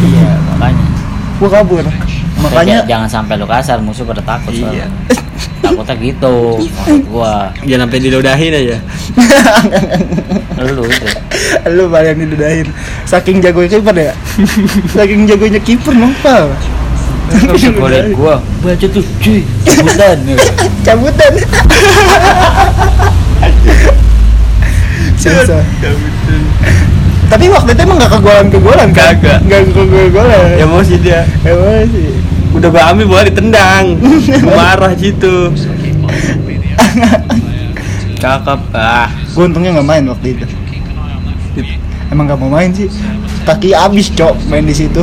[0.01, 0.85] iya makanya
[1.37, 1.85] Gue kabur.
[2.39, 4.63] Makanya J- jangan sampai lu kasar musuh pada takut Iya.
[4.63, 4.87] soalnya.
[5.59, 8.77] takutnya gitu maksud gua Jangan sampai diludahin aja.
[10.65, 11.07] lu itu
[11.69, 12.67] lu paling didudahin.
[13.03, 14.13] Saking jagonya kiper ya.
[14.89, 15.93] Saking jagonya kiper
[17.29, 20.17] bisa golin gua baca tuh cuy cabutan
[20.87, 21.31] Cabutan.
[25.19, 25.61] Susah.
[27.29, 29.13] Tapi waktu itu emang gak kegolan kegolan kan?
[29.13, 29.39] Kagak.
[29.45, 30.57] Gak kegolan.
[30.57, 31.21] Emosi dia.
[31.45, 32.17] Emosi.
[32.55, 33.99] Udah ambil bola ditendang.
[34.57, 35.53] Marah gitu.
[38.19, 38.59] Cakep.
[38.75, 39.07] Ah.
[39.39, 40.45] gue untungnya nggak main waktu itu
[42.11, 42.89] emang nggak mau main sih
[43.45, 44.99] kaki abis cok main di situ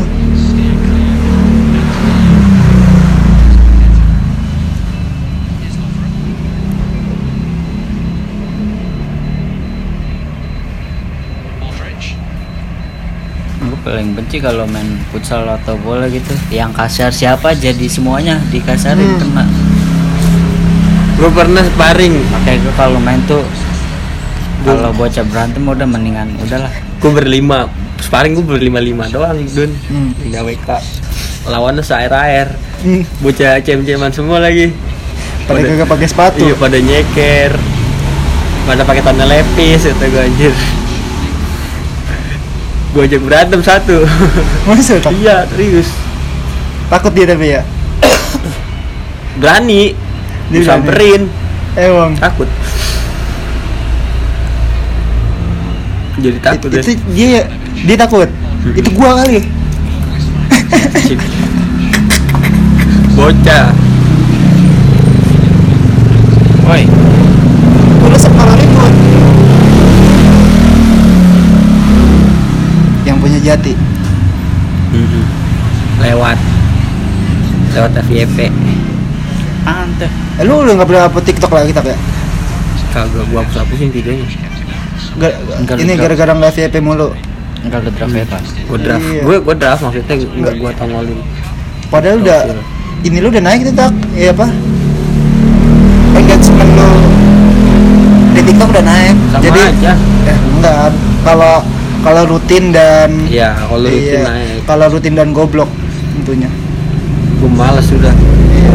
[13.87, 16.35] paling benci kalau main futsal atau bola gitu.
[16.51, 17.55] Yang kasar siapa?
[17.55, 19.21] Jadi semuanya dikasarin Hmm.
[19.23, 19.45] kena.
[21.17, 22.13] gue pernah sparring.
[22.29, 23.41] Makanya gue kalau main tuh
[24.61, 26.69] kalau bocah berantem udah mendingan udahlah.
[26.99, 27.71] gue berlima.
[27.97, 30.11] Sparring gue berlima lima doang dun Hmm.
[30.27, 30.69] WK
[31.47, 34.69] lawannya seair air Hmm, bocah cem-ceman semua lagi.
[35.47, 36.43] Pada kagak pakai sepatu.
[36.43, 37.55] Iya pada nyeker.
[38.67, 40.55] Pada pakai tanda lepis kata gue anjir
[42.97, 44.09] gue ajak berantem satu.
[44.65, 45.93] Masa iya serius.
[46.89, 47.61] Takut dia tapi ya?
[49.41, 49.93] Berani.
[50.49, 50.57] Dia berani.
[50.65, 51.23] disamperin.
[51.77, 52.17] Emang?
[52.17, 52.49] Takut.
[56.17, 56.81] Jadi takut itu, deh.
[56.81, 57.45] itu dia
[57.85, 58.29] dia takut?
[58.73, 59.45] Itu gua kali.
[63.17, 63.73] Bocah
[66.67, 66.83] Woi,
[68.01, 68.97] gua resep malah ribut
[73.47, 73.73] yang punya jati.
[74.89, 75.23] Mhm.
[75.97, 76.39] lewat.
[77.73, 78.39] Lewat FYP
[79.63, 80.07] ante.
[80.37, 81.97] eh, lu udah nggak pernah upload TikTok lagi tak ya?
[82.89, 84.25] Kagak gua hapus hapusin videonya.
[85.17, 87.13] Ga- Enggak, ini gara-gara nggak FYP mulu.
[87.63, 88.41] Enggak ke draft ya, Pak.
[88.67, 89.05] gua draft.
[89.05, 89.21] Iya.
[89.23, 90.31] gua gua draft maksudnya nggak.
[90.33, 90.55] Enggak.
[90.57, 91.19] gua tongolin.
[91.87, 92.41] Padahal udah
[93.03, 94.47] ini lu udah naik tuh tak iya apa?
[96.15, 96.91] Engagement lu
[98.33, 99.15] di TikTok udah naik.
[99.31, 99.93] Sama jadi aja.
[100.25, 100.91] eh, enggak.
[101.23, 101.55] Kalau
[102.07, 105.67] kalau rutin dan ya kalau rutin iya, naik kalau rutin dan goblok
[106.15, 106.47] tentunya.
[107.43, 108.15] Gua males sudah
[108.55, 108.73] Iya.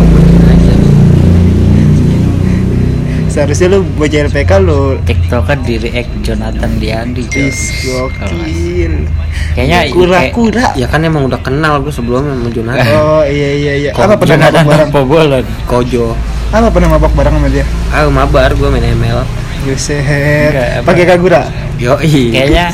[3.31, 7.23] seharusnya lu bocah LPK lu TikToker di react Jonathan Diandi.
[7.31, 9.07] Is gokil.
[9.55, 10.75] Kayaknya kura-kura.
[10.75, 12.83] ya kan emang udah kenal gua sebelumnya sama Jonathan.
[12.99, 13.91] Oh iya iya iya.
[13.95, 15.47] Apa pernah mabok bareng.
[15.63, 16.11] Kojo.
[16.51, 17.63] Apa pernah mabok bareng sama dia?
[17.95, 20.81] Ah mabar gua main ML Apa?
[20.83, 21.41] pakai kagura
[21.77, 22.65] yoi Kayaknya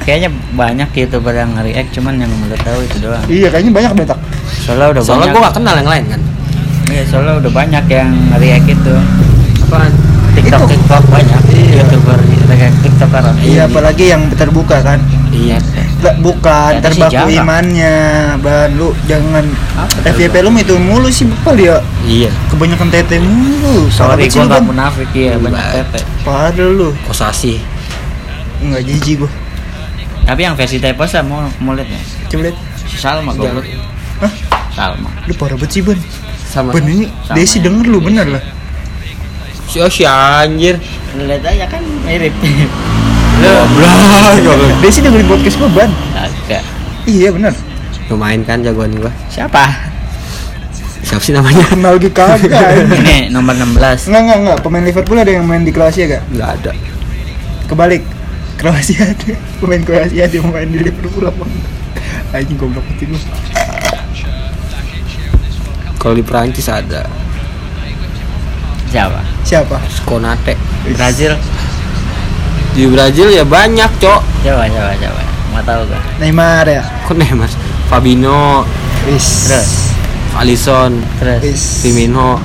[0.00, 3.24] kayaknya banyak youtuber yang react cuman yang udah tahu itu doang.
[3.26, 4.18] iya kayaknya banyak deh tak
[4.60, 5.34] Soalnya udah soalnya banyak.
[5.34, 6.20] gua gak kenal yang lain kan
[6.90, 8.94] Iya, soalnya udah banyak yang react itu.
[9.62, 9.92] apaan
[10.32, 10.70] TikTok Itu.
[10.74, 11.72] TikTok banyak Iya.
[11.80, 13.22] youtuber react TikToker.
[13.40, 14.98] iya apalagi yang terbuka kan
[15.32, 15.58] iya.
[16.20, 17.96] Bukan sih terbaku imannya
[18.40, 18.70] ban.
[18.76, 19.44] Lu jangan
[19.76, 22.30] Apa FYP lu itu mulu sih bapak dia iya.
[22.52, 23.88] kebanyakan tete mulu.
[23.92, 24.68] Salah Sorry, gua lu, nggak Ban.
[24.68, 26.00] munafik ya banyak tete.
[26.24, 26.88] padahal lu.
[27.06, 27.60] Kosasi
[28.60, 29.30] nggak jijik gua.
[30.28, 30.78] Tapi yang versi
[31.58, 32.04] mau lihat nggak?
[32.30, 32.56] coba lihat.
[32.90, 33.64] Salma goblok.
[34.20, 34.32] Hah?
[34.74, 35.08] Salma.
[35.24, 35.98] lu parah banget sih ban.
[36.50, 37.70] Sama ban ini Sama Desi ya.
[37.70, 38.42] denger lu bener lah.
[39.70, 40.82] Si oh, si anjir.
[41.14, 42.34] Lihat aja kan mirip.
[43.40, 43.66] goblok
[44.44, 46.62] goblok Desi dengerin podcast gua ban Agak.
[47.04, 47.52] iya bener
[48.06, 49.88] lumayan kan jagoan gua Siapa?
[51.00, 52.86] siapa sih namanya kenal lagi kagak.
[53.02, 53.74] Ini nomor 16.
[53.74, 54.58] Nggak, nggak, nggak.
[54.62, 56.22] Pemain Liverpool ada yang main di Kroasia gak?
[56.30, 56.70] nggak ada
[57.66, 58.04] Kebalik.
[58.54, 59.34] Kroasia ada.
[59.58, 61.42] Pemain Kroasia ada yang main di Liverpool apa?
[62.30, 63.22] Anjing goblok banget gue.
[65.98, 67.02] kalau di Perancis ada
[68.90, 69.20] Siapa?
[69.42, 69.76] Siapa?
[69.90, 70.54] Skonate
[70.94, 71.34] Brazil.
[72.70, 75.20] Di Brazil ya banyak cok Siapa siapa siapa?
[75.50, 76.02] Mau tahu gak?
[76.18, 76.82] Neymar ya.
[77.04, 77.52] kok nih mas
[77.90, 78.62] Fabinho
[79.04, 79.48] Wis.
[79.50, 79.70] Terus
[80.32, 81.40] Alisson terus.
[81.42, 81.62] Wis.
[81.82, 82.38] Firmino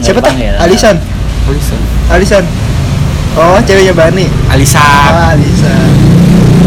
[0.00, 0.32] Siapa tak?
[0.34, 0.56] Dipanggil.
[0.58, 0.96] Alisan.
[1.44, 2.44] Alisson Alisan.
[3.32, 4.28] Oh, ceweknya Bani.
[4.48, 5.88] Alisa Ah, Alisan.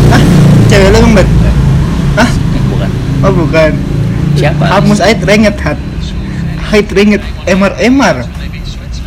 [0.10, 0.22] Ah,
[0.66, 1.28] cewek lu emang
[2.16, 2.30] Ah,
[2.72, 2.90] Bukan.
[3.22, 3.72] oh bukan.
[4.34, 4.64] Siapa?
[4.68, 5.78] Hamus Ait renget hat.
[6.72, 7.22] Hait renget.
[7.46, 8.26] Emar Emar.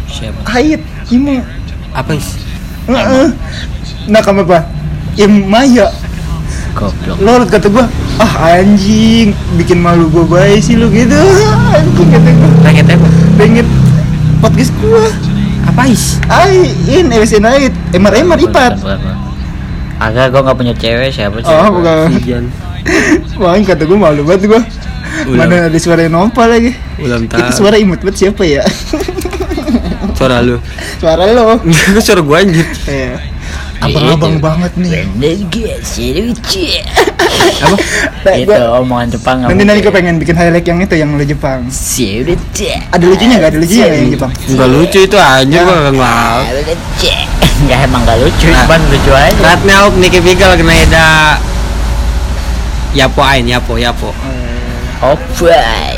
[0.09, 0.83] siapa Hait.
[1.09, 1.41] Imu.
[1.91, 2.37] apa is
[2.89, 3.29] Heeh.
[4.09, 4.65] Nah, kamu apa?
[5.21, 5.93] Im Maya.
[6.73, 7.17] Goblok.
[7.21, 7.85] Lo kata gua,
[8.23, 11.17] ah anjing, bikin malu gua baik sih lu gitu.
[11.75, 12.51] Anjing kata gua.
[12.65, 13.09] Rakyat apa?
[13.37, 13.67] Pengen
[14.41, 15.05] podcast gua.
[15.69, 17.77] apa is Ai, in EWC Night.
[17.93, 18.81] Emar Emar ipat.
[20.01, 21.53] Agak gua nggak punya cewek siapa sih?
[21.53, 22.09] Oh, bukan.
[23.43, 24.63] Wah, kata gua malu banget gua.
[25.27, 25.51] Ulam.
[25.51, 26.73] Mana ada suara yang nopal lagi.
[26.97, 28.63] belum Itu tahu suara imut banget siapa ya?
[30.13, 30.57] suara lu
[30.97, 31.59] suara lo.
[31.65, 33.17] itu suara gua anjir Iya.
[33.79, 35.07] Abang-abang banget nih.
[36.19, 36.67] Lucu.
[38.19, 41.23] apa Itu gua- omongan Jepang Nanti nanti gue pengen bikin highlight yang itu yang lo
[41.23, 41.63] Jepang.
[41.69, 42.67] Si lucu.
[42.91, 43.51] Ada lucunya nggak?
[43.51, 44.33] Ada lucunya yang Jepang?
[44.35, 47.15] nggak lucu itu anjir gua mau Lucu.
[47.59, 48.59] Enggak emang nggak lucu, Nah.
[48.65, 49.41] cuman lucu aja.
[49.41, 51.09] Ratna Uk Niki Pigal kena eda
[52.93, 54.11] Yapo ain Yapo Yapo
[54.99, 55.98] Opai.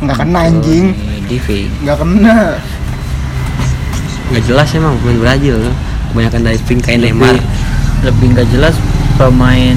[0.00, 0.96] Nggak kena anjing.
[1.28, 2.56] Divi nggak kena.
[4.32, 5.74] Nggak jelas emang pemain Brazil kan
[6.10, 7.36] kebanyakan diving kayak Neymar.
[8.00, 8.74] lebih, nggak jelas
[9.20, 9.76] pemain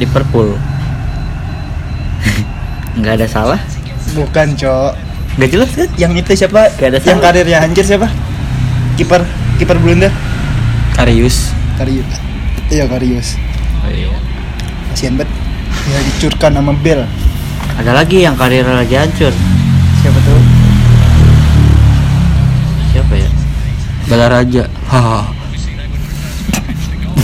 [0.00, 0.56] Liverpool.
[2.98, 3.60] Nggak ada salah.
[4.16, 4.92] Bukan cok.
[5.38, 5.88] Nggak jelas kan?
[6.00, 6.72] Yang itu siapa?
[6.74, 7.24] Nggak ada yang salah.
[7.30, 8.08] karirnya hancur siapa?
[8.96, 9.22] Kiper
[9.60, 10.10] kiper blunder
[10.96, 11.52] Karius.
[11.76, 12.06] Karius.
[12.72, 13.36] Iya Karius.
[13.84, 14.08] Oh, iya.
[14.90, 15.30] kasihan banget.
[15.84, 17.04] Ya dicurkan sama Bel
[17.74, 19.32] ada lagi yang karir lagi hancur.
[19.98, 20.40] Siapa tuh?
[22.90, 23.28] Siapa ya?
[24.04, 24.64] Bala Raja.
[24.86, 25.20] Haha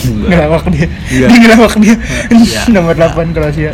[0.01, 0.89] ngelawak dia.
[1.09, 1.27] Iya.
[1.29, 1.95] dia ngelawak dia.
[2.33, 2.61] Iya.
[2.69, 3.73] nomor 8 Kroasia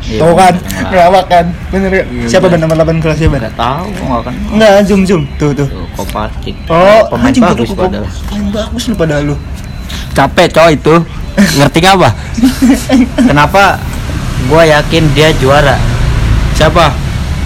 [0.00, 0.88] Iya, Tuh kan, bener.
[0.88, 1.44] ngelawak kan?
[1.68, 2.06] Bener gak?
[2.08, 2.64] Iya, siapa bener.
[2.64, 3.38] nomor 8 Kroasia ban?
[3.38, 5.22] nggak tahu nggak kan Enggak, zoom zoom.
[5.36, 5.68] Tuh tuh.
[5.68, 8.04] Tuh, Kovacic Oh, pemain anjing, bagus padahal.
[8.26, 9.34] Pemain bagus lu pada lu.
[10.10, 10.94] Capek coy itu
[11.38, 12.10] ngerti nggak apa
[13.22, 13.62] kenapa
[14.50, 15.78] gua yakin dia juara?
[16.54, 16.90] Siapa?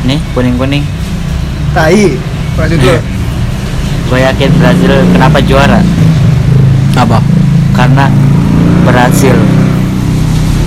[0.08, 0.84] Nih kuning kuning
[1.76, 2.04] Tai
[2.56, 3.00] Lanjut dulu
[4.08, 5.80] gua yakin Brazil kenapa juara?
[6.96, 7.18] Apa?
[7.72, 8.08] Karena
[8.84, 9.36] berhasil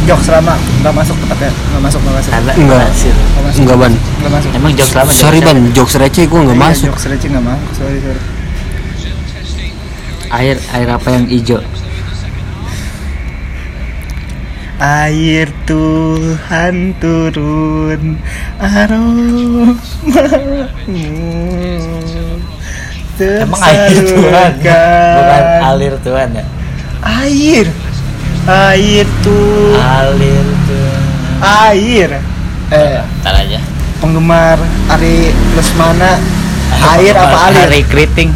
[0.05, 0.53] Jok selama
[0.85, 1.49] Nggak masuk tetapnya.
[1.49, 2.29] Nggak masuk, nggak masuk.
[2.29, 2.77] Karena Enggak.
[2.77, 3.57] berhasil Nggak masuk.
[3.57, 3.93] Enggak, Ban.
[3.97, 4.49] Nggak masuk.
[4.53, 5.57] Emang jokes lama sorry ban.
[5.73, 6.85] Jokes receh gue nggak Iya, masuk.
[6.93, 8.21] Jok receh nggak masuk, sorry sorry.
[10.29, 11.61] Air air apa yang hijau
[14.75, 18.19] Air Tuhan turun
[18.59, 19.79] aromamu
[23.15, 24.51] emang air Tuhan?
[25.15, 26.43] Bukan alir Tuhan ya?
[26.99, 27.67] Air
[28.45, 31.01] Air tuh alir Tuhan.
[31.41, 32.09] Air.
[32.69, 33.57] Eh Ntar aja.
[33.97, 34.61] Penggemar
[34.91, 36.21] Ari Lesmana
[36.99, 37.65] Air apa alir?
[37.65, 38.29] Hari keriting.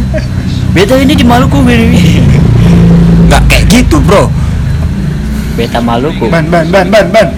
[0.74, 2.24] Beta ini di Maluku ini
[3.30, 4.26] nggak kayak gitu bro
[5.60, 6.24] Beta Maluku.
[6.32, 7.28] Ban ban ban ban ban.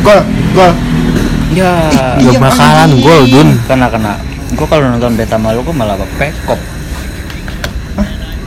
[0.00, 0.20] Gol
[0.56, 0.72] gol.
[1.52, 1.92] Ya.
[2.16, 3.48] Nggak Iya, bakalan gol dun.
[3.68, 4.16] Kena kena.
[4.56, 6.56] Gue kalau nonton Beta Maluku malah pekop.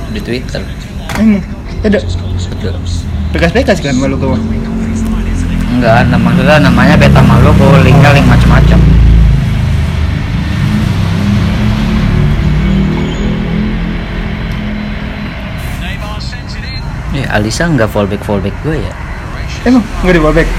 [0.09, 0.65] Di Twitter.
[1.21, 1.45] Emang
[1.85, 2.01] ada.
[2.01, 2.73] Betul.
[3.33, 4.37] bekas-bekas kan malu kau
[5.73, 8.79] Enggak, nama maksudnya namanya Beta Maluku Linknya link macam-macam.
[17.13, 18.93] Eh, Alisa nggak fallback fallback gue ya?
[19.63, 19.83] Emang?
[20.01, 20.49] Nggak di ballback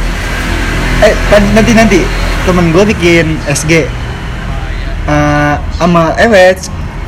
[1.00, 2.00] Eh kan- nanti nanti.
[2.44, 3.84] Temen gue bikin SG
[5.04, 6.56] Eh, sama Ewet.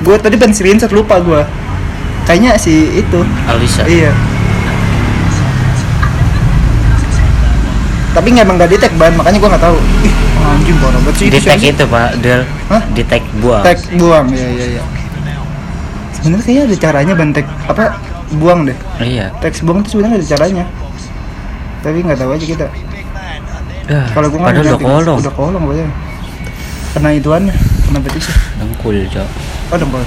[0.00, 1.40] Gue tadi pengen screenshot lupa gue
[2.24, 3.20] kayaknya si itu.
[3.46, 3.86] Alisa.
[3.86, 4.12] iya.
[8.12, 9.12] Tapi nggak emang nggak di tag ban.
[9.12, 9.78] Makanya gue nggak tahu.
[10.02, 10.14] Ih
[10.46, 11.26] anjing parah banget sih.
[11.26, 11.60] Di tag siapa?
[11.60, 11.70] sih?
[11.70, 12.42] itu pak, Del.
[12.68, 12.82] Hah?
[12.92, 13.62] Di tag buang.
[13.62, 14.82] tag buang ya ya ya
[16.16, 17.28] sebenarnya kayaknya ada caranya ban.
[17.32, 17.84] Tag apa?
[18.36, 18.74] Buang deh.
[18.98, 19.30] Iya.
[19.38, 20.64] teks buang itu sebenarnya ada caranya
[21.86, 22.66] tapi nggak tahu aja kita
[23.86, 25.18] Ya, kalau gue padahal udah kolong.
[25.22, 25.86] udah kolong pokoknya
[26.90, 27.54] kena ituannya
[27.86, 29.28] kena petisi Dengkul, Cok.
[29.70, 30.02] oh dempul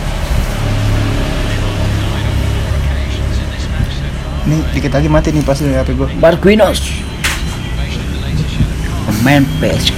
[4.42, 6.82] nih dikit lagi mati nih pasti HP gue Marquinhos.
[9.06, 9.94] Pemain PSG.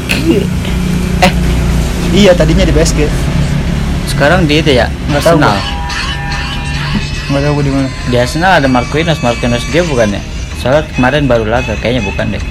[1.19, 1.33] Eh,
[2.11, 3.07] iya tadinya di PSG
[4.03, 4.85] sekarang di itu ya?
[5.07, 5.57] Nggak tahu Arsenal.
[7.27, 10.21] nggak tahu gue di mana Di Arsenal ada Marquinhos, Marquinhos dia bukan ya?
[10.61, 12.43] Soalnya kemarin baru laga, kayaknya bukan deh.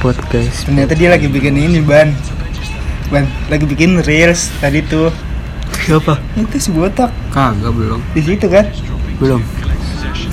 [0.00, 0.64] Podcast.
[0.64, 2.16] ternyata dia lagi bikin ini ban.
[3.12, 5.12] Ban lagi bikin reels tadi tuh.
[5.84, 6.16] Siapa?
[6.40, 7.12] Itu si botak.
[7.28, 8.00] Kagak belum.
[8.16, 8.64] Di situ kan?
[9.20, 9.44] Belum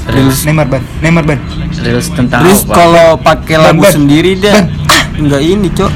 [0.03, 0.83] Reels, Neymar ban.
[0.99, 1.39] Neymar ban.
[1.79, 2.75] Reels tentang terus apa?
[2.75, 3.93] kalau pakai lagu ban.
[3.95, 4.67] sendiri dia Ban.
[5.15, 5.93] nggak ini cok.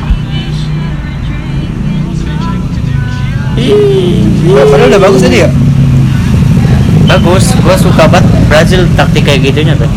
[4.47, 5.49] Padahal udah bagus tadi ya?
[7.07, 7.45] Bagus.
[7.59, 9.91] Gua suka banget Brazil taktik kayak gitunya tuh.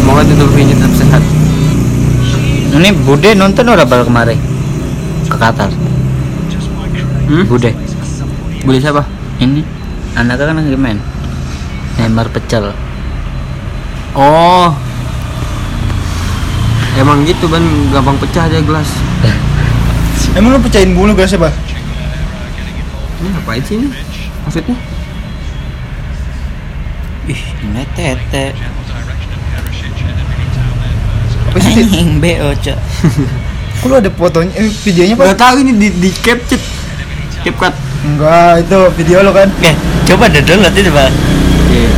[0.00, 1.22] Semoga tutup ini tetap sehat.
[2.72, 4.53] Ini Bude nonton ora bal kemarin
[5.26, 5.70] ke Qatar.
[7.28, 7.44] Hmm?
[7.48, 7.70] Bude.
[8.64, 9.02] Boleh siapa?
[9.40, 9.64] Ini.
[10.14, 10.98] Anaknya kan lagi main?
[11.98, 12.72] Neymar pecel.
[14.14, 14.70] Oh.
[16.94, 18.86] Emang gitu ban gampang pecah dia gelas.
[20.38, 21.50] Emang lu pecahin bulu gak siapa
[23.24, 23.88] ini ngapain sih ini?
[24.44, 24.76] Maksudnya?
[27.24, 28.46] Ih ini tete.
[31.48, 31.72] Apa sih
[32.18, 32.78] BO cok
[33.84, 36.64] kok lu ada fotonya eh, videonya pak tahu ini di di capture
[37.44, 37.74] CapCut
[38.04, 39.48] Enggak, itu video lo kan.
[39.64, 39.72] Eh,
[40.04, 41.08] coba deh download itu pak.
[41.72, 41.92] Iya.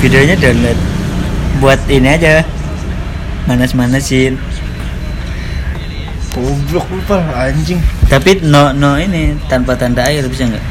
[0.00, 0.78] Videonya download.
[1.60, 2.40] Buat ini aja.
[3.44, 4.40] Manas-manasin.
[6.32, 7.84] Goblok lu Pal, anjing.
[8.08, 10.64] Tapi no no ini tanpa tanda air bisa nggak?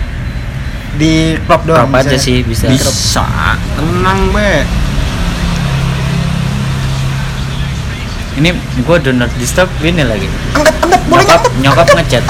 [0.98, 1.86] Di crop doang.
[1.94, 2.66] Crop aja sih bisa.
[2.74, 3.22] Bisa.
[3.78, 4.66] Tenang be.
[8.38, 8.54] Ini
[8.86, 10.30] gua download di stop ini lagi.
[10.54, 11.62] Angkat, angkat, boleh Nyokap angkat.
[11.64, 12.24] nyokap ngechat.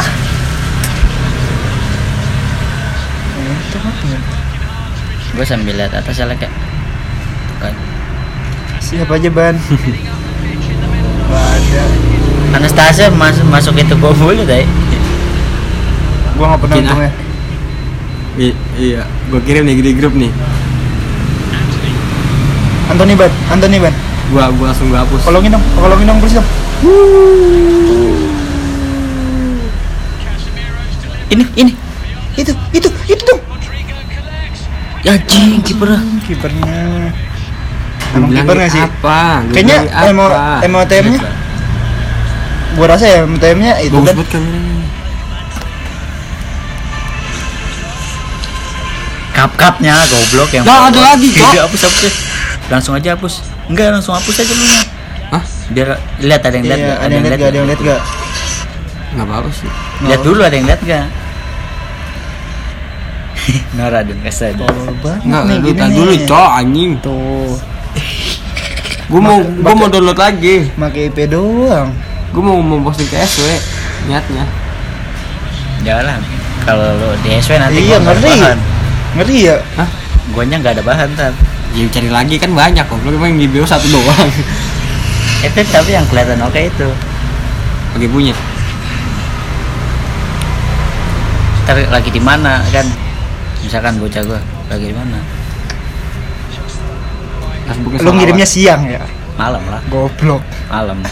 [5.36, 6.52] Gua sambil lihat atas ya kayak.
[7.60, 7.74] Kan.
[8.80, 9.56] Siapa aja ban?
[11.30, 11.84] Ada.
[12.50, 14.66] Anastasia masuk masuk itu gua mulu deh.
[16.40, 17.12] Gua nggak pernah untungnya.
[18.40, 20.32] I- iya, gua kirim nih di grup nih.
[22.90, 23.94] Antoni ban, Antoni ban.
[24.30, 25.22] Gua gua langsung gua hapus.
[25.26, 26.48] Tolongin dong, tolongin dong please dong.
[31.34, 31.74] Ini ini.
[32.38, 33.42] Itu, itu, itu dong.
[35.02, 35.98] Ya jing kiper.
[36.30, 37.10] Kipernya.
[38.14, 38.84] Gua Emang kiper nggak sih?
[38.86, 39.42] Apa?
[39.50, 39.78] Gua Kayaknya
[40.10, 40.66] emo apa?
[40.70, 41.22] MOTM-nya
[42.78, 44.86] gua rasa ya MOTM-nya itu Bagus kan banget kameranya.
[49.34, 50.68] Kap kapnya goblok yang.
[50.68, 51.50] Nah, ada lagi, Cok.
[51.50, 52.14] Udah hapus hapus.
[52.70, 53.49] Langsung aja hapus.
[53.70, 54.76] Enggak langsung hapus aja dulu.
[55.30, 55.44] Hah?
[55.70, 55.88] Biar
[56.20, 57.00] lihat ada yang lihat Iya, nggak?
[57.00, 57.48] ada yang lihat gak?
[57.48, 58.02] Ada yang lihat gak?
[59.10, 59.70] Enggak apa-apa sih.
[60.04, 61.06] Lihat dulu ada yang lihat gak?
[63.74, 64.54] Nora dan Kasa.
[64.54, 66.92] Tolol banget Enggak, nih lu dulu, Cok, anjing.
[67.02, 67.54] Tuh,
[69.10, 70.70] Gua mau gua mau download lagi.
[70.72, 71.90] pakai IP doang.
[72.30, 73.42] Gua mau mau posting ke SW
[74.06, 74.46] niatnya.
[75.82, 76.22] Jangan
[76.62, 78.22] kalau lo di SW nanti Iya, ngeri.
[78.22, 78.58] bahan.
[79.18, 79.56] Ngeri ya?
[79.82, 79.90] Hah?
[80.30, 81.34] Guanya nggak ada bahan tar.
[81.78, 82.98] Ya cari lagi kan banyak kok.
[83.06, 84.30] Lu emang di bio satu doang.
[85.46, 86.88] Itu tapi yang kelihatan oke itu.
[87.96, 88.36] Pakai punya.
[91.64, 92.84] Ntar lagi di mana kan?
[93.64, 95.20] Misalkan bocah gua lagi di mana?
[98.04, 99.00] Lu ngirimnya siang ya?
[99.40, 100.44] Malam lah, Goblok.
[100.68, 101.00] malam.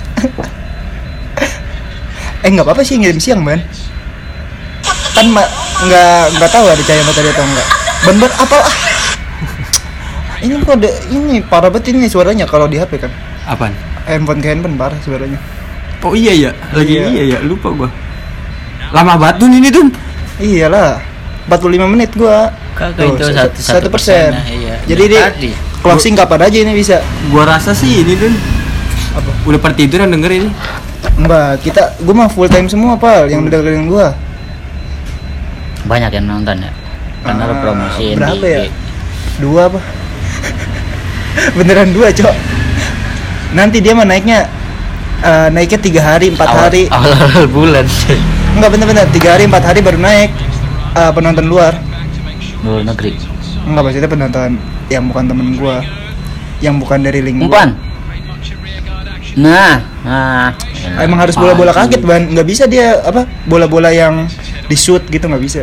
[2.45, 3.58] Eh nggak apa-apa sih ngirim siang ban.
[5.18, 5.49] Kan nggak
[6.38, 7.68] nggak tahu ada cahaya matahari atau enggak.
[8.05, 8.58] Ban apa?
[8.62, 8.87] Ah.
[10.38, 13.12] Ini kode ini parah banget ini suaranya kalau di HP kan.
[13.44, 13.74] Apaan?
[14.06, 15.40] Handphone ke handphone parah suaranya.
[16.00, 17.10] Oh iya ya, lagi Iya.
[17.10, 17.90] iya ya, lupa gua.
[18.94, 19.90] Lama banget ini Dun.
[20.38, 21.02] Iyalah.
[21.50, 22.54] 45 menit gua.
[22.78, 24.30] Kagak itu Tuh, satu satu persen.
[24.30, 24.76] persennya, iya.
[24.86, 25.50] Jadi Dari di tadi.
[25.82, 27.02] closing kapan aja ini bisa.
[27.28, 28.34] Gua rasa sih ini Dun.
[29.18, 29.30] Apa?
[29.44, 30.50] Udah pada tidur yang denger ini.
[31.18, 34.14] Mbak, kita gua mah full time semua, Pal, yang dengerin gua.
[35.84, 36.72] Banyak yang nonton ya.
[37.26, 38.62] Karena Ah, promosiin berapa di ya?
[39.38, 39.80] Dua apa?
[41.58, 42.36] Beneran dua, Cok.
[43.54, 44.46] Nanti dia mah naiknya
[45.24, 46.84] eh, naiknya tiga hari, empat Awal- hari.
[46.92, 47.86] awal-awal bulan.
[48.58, 50.30] Enggak bener-bener tiga hari, empat hari baru naik
[50.94, 51.74] eh, penonton luar.
[52.66, 53.16] Luar negeri.
[53.68, 54.50] Enggak maksudnya penonton
[54.88, 55.84] yang bukan temen gua,
[56.60, 57.48] yang bukan dari link gua.
[57.50, 57.70] Umpan.
[59.38, 60.50] Nah, nah.
[60.98, 64.26] Emang harus bola-bola kaget ban, nggak bisa dia apa bola-bola yang
[64.66, 65.62] di shoot gitu nggak bisa.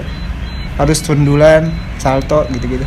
[0.78, 2.86] Harus sundulan, salto gitu-gitu.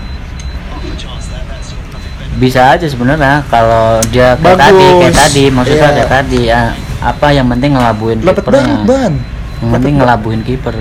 [2.38, 4.62] Bisa aja sebenarnya kalau dia kayak Bagus.
[4.64, 5.96] tadi kayak tadi maksudnya Iya.
[5.96, 6.62] kayak tadi ya,
[7.02, 8.66] apa yang penting ngelabuin kipernya
[9.58, 10.76] yang penting ngelabuin kiper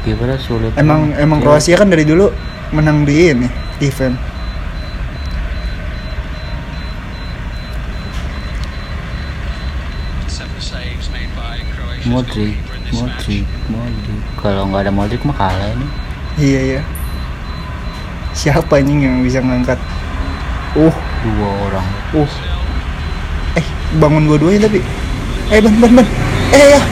[0.00, 1.22] kipernya sulit Emang banget.
[1.22, 1.44] emang Ya.
[1.44, 2.26] Kroasia kan dari dulu
[2.70, 3.46] menang di ini
[3.78, 4.16] event.
[12.06, 12.56] Modric
[12.90, 15.86] Modric Modric kalau nggak ada Modric mah kalah ini
[16.40, 16.82] Iya iya.
[18.30, 19.78] Siapa ini yang bisa ngangkat?
[20.78, 20.94] Uh,
[21.26, 22.32] dua orang uh.
[23.58, 23.66] Eh,
[23.98, 24.80] bangun dua-duanya tapi.
[25.50, 26.06] Eh, ban ban ban.
[26.54, 26.82] Eh ya.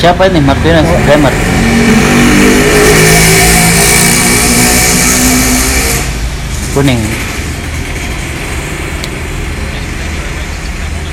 [0.00, 0.96] siapa ini Martinez Oh.
[1.04, 1.34] Bremer
[6.72, 7.02] kuning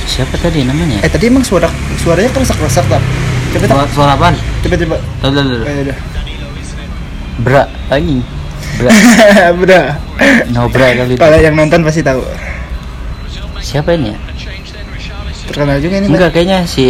[0.08, 1.68] siapa tadi namanya Eh, tadi emang suara
[2.00, 3.04] suaranya keresak-keresak tak?
[3.52, 3.76] Coba tak.
[3.76, 4.36] Suara, suara apaan?
[4.64, 4.98] Coba coba.
[5.20, 5.62] Tuh, tuh, tuh.
[5.68, 5.98] Udah.
[7.44, 8.24] Bra anjing
[8.78, 8.90] Bra
[9.58, 9.86] Udah.
[10.54, 11.22] no bra kali itu.
[11.22, 12.22] Kalau yang nonton pasti tahu.
[13.58, 14.20] siapa ini ya
[15.48, 16.88] Terkenal juga ini, enggak kayaknya si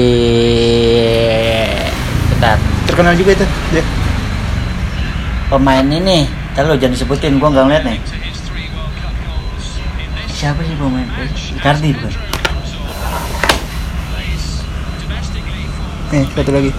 [2.34, 3.46] bentar Terkenal juga itu.
[3.72, 3.84] Dia.
[5.48, 6.28] pemain ini
[6.58, 7.98] lo jangan disebutin gua nggak ngeliat nih
[10.28, 11.08] siapa sih pemain
[11.56, 12.14] Icardi bukan
[16.08, 16.72] Nih, satu lagi.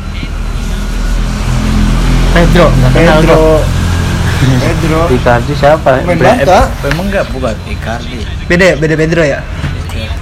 [2.33, 3.37] Pedro nggak kenal Pedro.
[3.37, 3.78] gua.
[4.39, 5.01] Pedro.
[5.11, 5.99] Icardi siapa?
[6.03, 6.61] Pemain Bra- Barca.
[6.87, 8.19] eh, emang enggak bukan Icardi.
[8.47, 9.41] Beda ya, beda Pedro ya?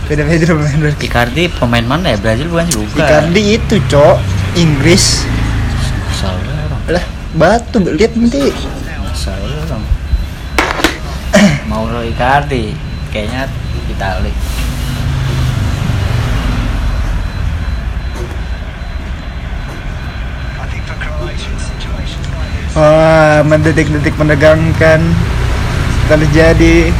[0.09, 1.03] Beda Pedro pemain Barca.
[1.05, 2.19] Icardi pemain mana ya?
[2.19, 4.17] Brazil bukan juga Icardi itu, Cok.
[4.57, 5.29] Inggris.
[6.17, 6.41] salah
[6.89, 7.05] orang.
[7.37, 7.77] Batu.
[7.85, 8.49] Lihat nanti.
[9.13, 9.81] Salah
[11.69, 12.73] Mauro Icardi.
[13.13, 13.49] Kayaknya
[13.93, 14.33] Itali
[22.77, 25.01] wah mendetik-detik menegangkan
[26.13, 26.93] terjadi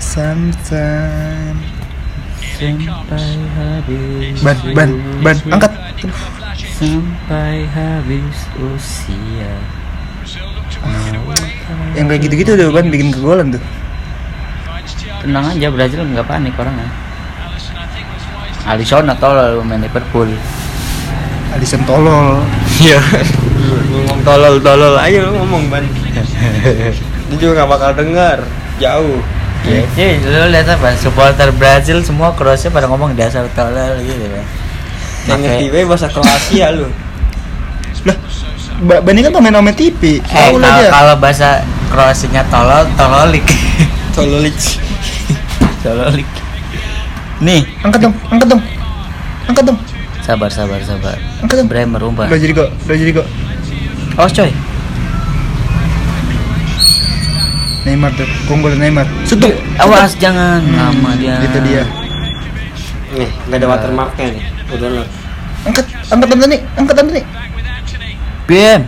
[0.00, 1.60] Sometimes
[2.56, 4.90] Sampai habis Ban, ban,
[5.20, 5.72] ban, angkat.
[6.56, 9.60] Sampai habis usia.
[11.92, 13.60] Yang kayak gitu-gitu tuh ban bikin kegolan tuh
[15.16, 16.88] Tenang aja Brazil nggak panik orangnya
[18.66, 19.30] Alisson atau
[19.62, 20.28] main Liverpool
[21.54, 22.42] Alisson tolol
[22.76, 23.00] Iya.
[23.88, 25.84] ngomong tolol tolol ayo lu ngomong ban.
[27.26, 28.38] Dia juga gak bakal dengar.
[28.76, 29.18] Jauh.
[29.66, 30.94] Ya, ya, lu lihat apa?
[30.94, 34.44] Supporter Brazil semua Kroasia pada ngomong dasar tolol gitu kan.
[35.26, 36.86] Yang ngerti we bahasa Kroasia lu.
[38.04, 38.16] Lah
[38.78, 40.50] Ba- Bani kan pemain-pemain TV Eh,
[40.86, 43.46] kalau, bahasa Kroasinya tolol, tololik.
[44.12, 44.54] Tololic.
[45.86, 46.28] tololik.
[47.38, 48.62] Nih, Angkat dong, angkat dong
[49.46, 49.78] Angkat dong
[50.26, 51.14] sabar sabar sabar.
[51.38, 52.26] Angkat dong Bremer umpan.
[52.26, 53.26] Udah jadi kok, udah jadi kok
[54.18, 54.50] Awas coy.
[57.86, 59.46] Neymar tuh, Kongo dan Neymar Sutu
[59.78, 61.38] Awas jangan Hmm, lama dia.
[61.38, 61.86] Itu dia
[63.16, 64.44] Nih, gak ada watermarknya nih.
[64.74, 65.04] Udah lu.
[65.62, 67.22] Angkat, angkat Antoni, angkat Antoni
[68.46, 68.82] BM.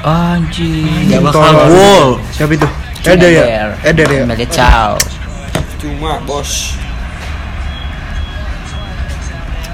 [0.00, 1.10] Anjing.
[1.10, 1.54] Gak bakal.
[1.66, 2.06] Gol.
[2.30, 2.68] Siapa itu?
[3.02, 3.44] Eder ya?
[3.82, 4.22] Eder ya?
[4.24, 4.94] Militao.
[5.80, 6.76] Cuma bos.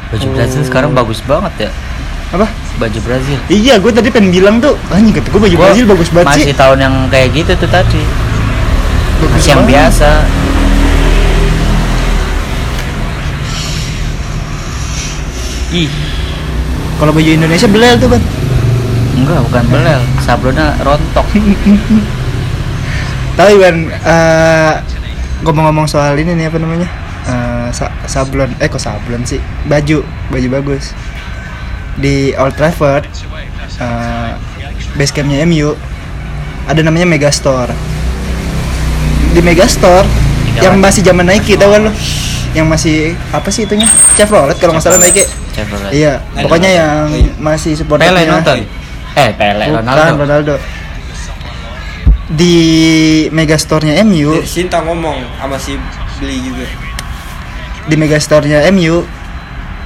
[0.07, 1.71] Baju Brazil sekarang bagus banget ya.
[2.31, 2.47] Apa?
[2.79, 3.39] Baju Brazil.
[3.51, 6.43] Iya, gue tadi pengen bilang tuh Anjing kata gue baju Gua Brazil bagus banget sih
[6.51, 8.03] Masih tahun yang kayak gitu tuh tadi.
[9.23, 9.73] Bagus Masih yang banget.
[9.75, 10.11] biasa.
[15.75, 15.91] Ih,
[16.97, 18.23] Kalau baju Indonesia belel tuh ban
[19.17, 21.27] enggak bukan belel, sablonnya rontok.
[23.37, 24.73] Tapi ban eh,
[25.43, 26.89] ngomong-ngomong soal ini nih apa namanya?
[27.27, 28.49] Eh, sa- sablon.
[28.57, 29.41] Eh kok sablon sih?
[29.65, 30.01] Baju.
[30.31, 30.95] Baju bagus.
[31.97, 33.09] Di Old Trafford
[33.77, 34.31] eh,
[34.95, 35.73] base campnya MU
[36.65, 37.73] ada namanya Megastore.
[39.33, 40.09] Di Megastore
[40.57, 41.93] yang masih zaman Nike tau kan lo
[42.57, 43.85] yang masih apa sih itunya?
[44.17, 45.25] Chevrolet kalau nggak salah Nike.
[45.53, 45.93] Chevrolet.
[45.93, 46.93] iya pokoknya yang
[47.37, 48.57] masih supporternya Pele nonton.
[49.17, 49.85] Eh, Pele Bukan,
[50.17, 50.55] Ronaldo.
[52.27, 52.57] Di
[53.31, 55.79] Megastore-nya MU, Sinta ngomong sama si
[56.19, 56.67] beli juga.
[57.87, 59.07] di Megastore-nya MU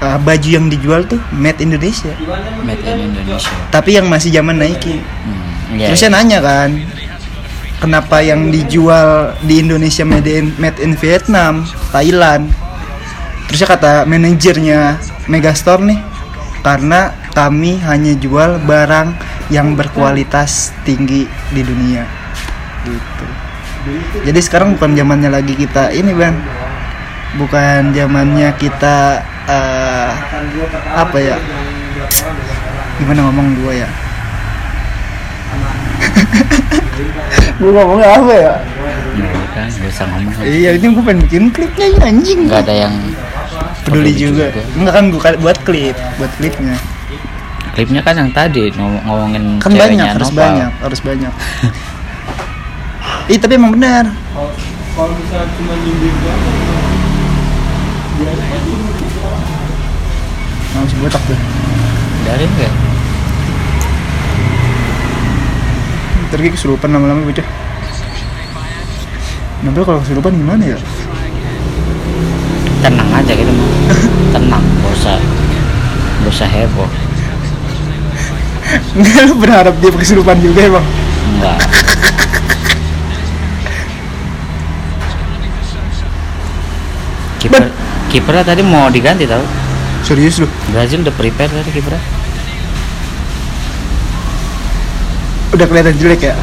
[0.01, 2.16] uh, baju yang dijual tuh made Indonesia.
[2.64, 3.53] Made in Indonesia.
[3.68, 4.97] Tapi yang masih zaman Nike.
[4.97, 6.16] Hmm, iya, Terus saya iya.
[6.16, 6.70] nanya kan,
[7.84, 12.49] kenapa yang dijual di Indonesia made in, made in Vietnam, Thailand?
[13.53, 14.97] Terusnya kata manajernya
[15.28, 16.01] Megastore nih,
[16.64, 19.12] karena kami hanya jual barang
[19.53, 22.20] yang berkualitas tinggi di dunia.
[22.85, 23.24] Gitu.
[24.28, 26.37] Jadi sekarang bukan zamannya lagi kita ini bang,
[27.37, 30.11] bukan zamannya kita eh,
[30.93, 31.37] apa ya?
[33.01, 33.89] Gimana ngomong gua ya?
[37.61, 38.53] gue ngomongnya apa ya?
[39.16, 40.45] Ya usah ngomong.
[40.45, 42.95] Iya ini gue pengen bikin klipnya ini anjing Nggak ada yang
[43.85, 44.45] peduli juga.
[44.76, 46.76] Enggak kan gue buat klip, buat klipnya.
[47.76, 50.43] Klipnya kan yang tadi ngom- ngomongin Kan banyak, harus Nopal.
[50.43, 51.33] banyak, harus banyak.
[53.31, 54.11] Ih tapi emang benar.
[54.99, 56.11] Kalau misalnya cuma nyindir
[60.70, 61.39] Nah, masih botak tuh.
[62.26, 62.72] Dari enggak?
[66.26, 67.47] Ntar kayak kesurupan lama-lama bocah.
[69.62, 70.78] Nempel kalau kesurupan gimana ya?
[72.83, 73.68] Tenang aja gitu mah.
[74.35, 75.16] Tenang, gak usah
[76.26, 76.91] gak usah heboh.
[78.99, 80.87] Enggak lu berharap dia kesurupan juga emang.
[81.39, 81.59] Enggak.
[87.41, 87.72] Kiper
[88.12, 89.41] kipernya tadi mau diganti tau
[90.05, 90.49] Serius lu?
[90.70, 92.03] Brazil udah prepare tadi kipernya
[95.57, 96.34] Udah kelihatan jelek ya?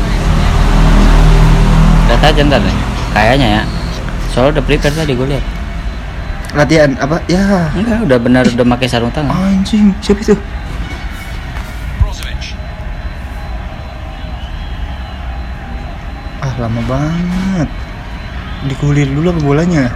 [2.10, 2.78] Lihat aja ntar deh
[3.14, 3.64] Kayaknya ya
[4.34, 5.46] Soalnya udah prepare tadi gue lihat
[6.58, 7.22] Latihan apa?
[7.30, 7.70] Ya.
[7.78, 10.36] Enggak udah benar udah pakai sarung tangan Anjing, siapa itu?
[16.38, 17.70] Ah, lama banget.
[18.72, 19.90] Dikulir dulu ke bolanya.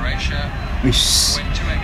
[0.81, 1.37] Wish,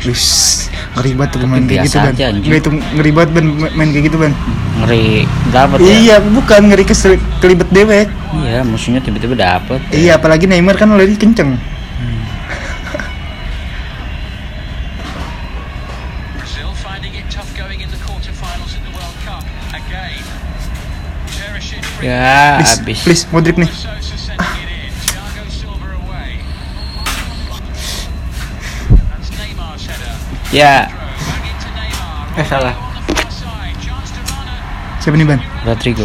[0.10, 0.66] wish,
[0.98, 3.45] ngeri banget tuh main kayak gitu kan ngeri itu ngeri banget ben
[3.78, 4.34] main kayak gitu ban
[4.82, 8.10] ngeri dapat ya iya bukan ngeri kesel kelibet dewek
[8.41, 9.98] iya musuhnya tiba-tiba dapet ya.
[9.98, 12.26] iya apalagi Neymar kan lari kenceng hmm.
[21.98, 23.02] Ya, habis.
[23.02, 23.97] Please, Modric nih.
[30.48, 30.88] Ya,
[32.38, 32.72] Eh salah.
[34.98, 36.04] siapa nih ban Rodrigo.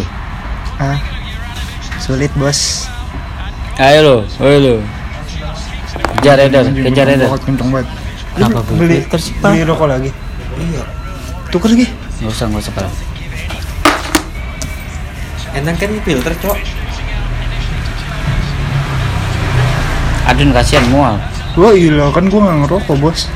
[0.78, 0.94] ah
[1.98, 2.86] sulit bos
[3.76, 4.74] Ayo lo, ayo lo.
[6.18, 7.26] Kejar Eder, kejar Eder.
[7.26, 7.88] Banget, kenceng banget
[8.32, 9.50] Lu Kenapa beli beli Pak?
[9.50, 10.10] beli rokok lagi
[10.54, 10.82] Iya.
[11.50, 11.86] tuker lagi
[12.20, 12.86] Nggak usah, nggak usah Pak.
[15.52, 16.56] Enak kan filter cok.
[20.24, 21.18] Adun kasihan mual.
[21.52, 23.26] Wah iya kan gua nggak ngerokok bos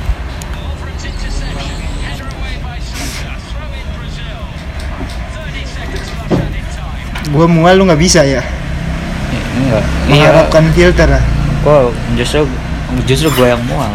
[7.34, 8.42] Gua mual lu nggak bisa ya
[9.56, 9.84] Enggak.
[10.06, 10.30] Iya.
[10.30, 11.24] Mengharapkan filter ah
[11.64, 12.46] Kok justru
[13.10, 13.90] justru gue yang mual.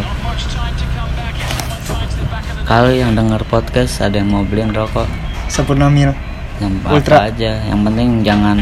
[2.68, 5.08] Kalau yang denger podcast ada yang mau beliin rokok,
[5.48, 6.12] Sempurna mil
[6.60, 7.32] yang Ultra.
[7.32, 7.64] aja.
[7.64, 8.56] Yang penting jangan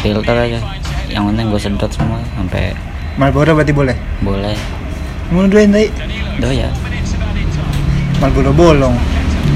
[0.00, 0.58] filter aja.
[1.10, 2.78] Yang penting gue sedot semua sampai
[3.18, 4.54] Marlboro berarti boleh boleh.
[5.34, 5.90] Mau duain tadi
[6.38, 6.70] Doya.
[8.22, 8.94] Marlboro bolong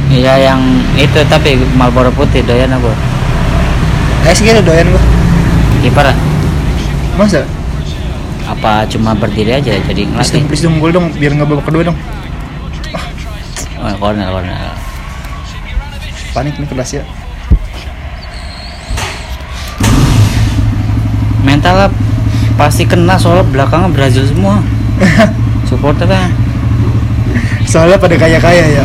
[0.08, 0.60] Iya yang
[0.96, 2.90] itu tapi Marlboro putih doyan aku.
[4.28, 5.02] Eh segini doyan gua
[5.80, 6.06] Kiper
[7.16, 7.42] Masa?
[8.48, 10.32] apa cuma berdiri aja jadi Please ngelatih?
[10.40, 11.98] dong, please dong gol dong biar nggak babak kedua dong
[13.78, 14.74] Oh, corner corner.
[16.34, 17.04] Panik nih kelas ya
[21.46, 21.88] Mentalnya
[22.58, 24.58] pasti kena soalnya belakangnya Brazil semua.
[25.70, 26.26] Supporternya.
[27.64, 28.84] Soalnya pada kaya-kaya ya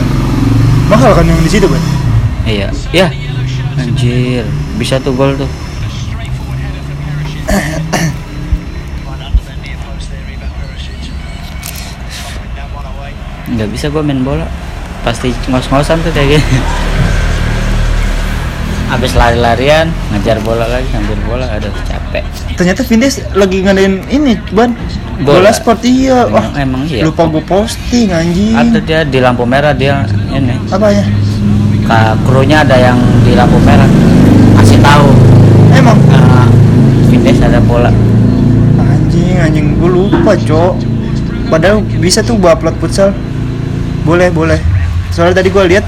[0.94, 1.82] Mahal kan yang di situ kan?
[2.46, 3.08] Iya, ya.
[3.82, 4.46] Anjir,
[4.78, 5.50] bisa tuh gol tuh.
[13.54, 14.48] Nggak bisa gue main bola.
[15.06, 16.58] Pasti ngos-ngosan tuh kayak gini.
[18.94, 22.22] Abis lari-larian, ngejar bola lagi, ngambil bola, aduh capek.
[22.54, 24.78] Ternyata Vindes lagi ngadain ini ban
[25.22, 25.46] Bola.
[25.46, 27.06] Bola sport iya Emang, Wah emang iya.
[27.06, 30.58] lupa gue posting anjing Ada dia di lampu merah dia ini.
[30.70, 31.06] Apanya?
[31.86, 34.13] Ka krunya ada yang di lampu merah.
[34.94, 35.10] Tahu.
[35.74, 35.98] Emang?
[36.14, 36.46] Uh,
[37.10, 37.90] Vindes ada bola.
[38.78, 40.74] Anjing, anjing gue lupa cok
[41.50, 43.14] Padahal bisa tuh gua upload futsal
[44.06, 44.58] Boleh, boleh
[45.14, 45.86] Soalnya tadi gua lihat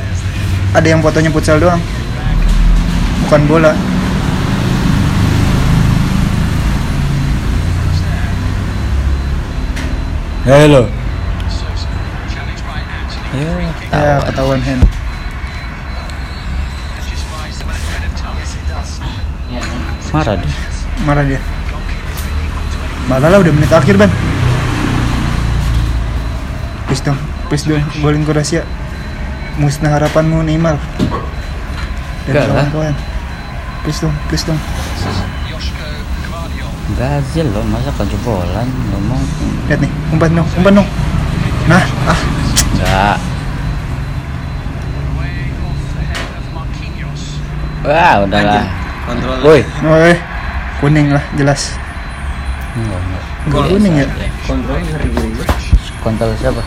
[0.78, 1.82] ada yang fotonya futsal doang
[3.26, 3.74] Bukan bola
[10.46, 10.86] Halo.
[13.90, 14.86] Ya ketahuan hand
[20.16, 20.56] Marah dia.
[21.04, 21.42] Marah dia.
[23.12, 24.08] Marah lah udah menit akhir ban
[26.88, 27.20] Please dong,
[27.52, 28.64] please dong Golin Kroasia
[29.60, 30.80] Musnah harapanmu Neymar.
[32.32, 32.96] Dan kawan-kawan.
[33.84, 34.60] Please dong, please dong.
[36.96, 39.24] Gazil loh, masa kejebolan ngomong.
[39.68, 40.90] Lihat nih, umpan dong, umpan dong.
[41.68, 42.20] Nah, ah.
[42.72, 43.18] Enggak.
[47.84, 48.85] Wah, udahlah.
[49.06, 49.38] Kontrol.
[49.46, 49.62] Woi.
[50.10, 50.18] Eh,
[50.82, 51.78] kuning lah jelas
[52.76, 53.00] Enggak,
[53.46, 53.64] enggak.
[53.70, 54.08] Kuning ya?
[54.44, 54.78] Kontrol.
[56.02, 56.62] Kontol siapa?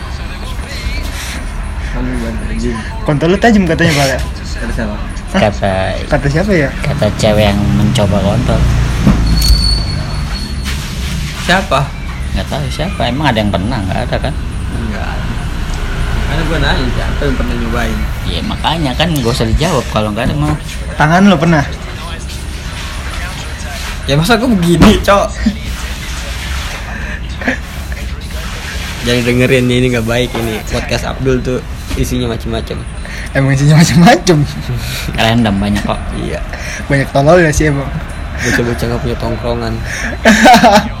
[3.03, 4.19] Kontol lu tajam katanya pak ya
[4.59, 4.95] Ada siapa?
[5.29, 5.73] Kata
[6.09, 6.69] Kata siapa ya?
[6.81, 8.59] kata cewek yang mencoba kontol.
[11.45, 11.79] Siapa?
[12.33, 13.01] Enggak tahu siapa.
[13.05, 13.77] Emang ada yang pernah?
[13.79, 14.33] Enggak ada kan?
[14.75, 15.15] Enggak.
[16.29, 17.97] Karena gue nanya siapa yang pernah nyobain.
[18.25, 20.53] Iya makanya kan gak usah dijawab kalau nggak ada mau.
[20.93, 21.63] Tangan lo pernah?
[24.09, 25.29] Ya masa gue begini, cok.
[29.05, 31.61] Jangan dengerin ini nggak baik ini podcast Abdul tuh
[31.93, 32.81] isinya macam-macam.
[33.37, 34.37] Emang isinya macam-macam
[35.13, 36.01] Random banyak kok.
[36.25, 36.41] Iya.
[36.89, 37.85] Banyak tolol ya sih emang
[38.41, 39.73] Bocah-bocah nggak punya tongkrongan.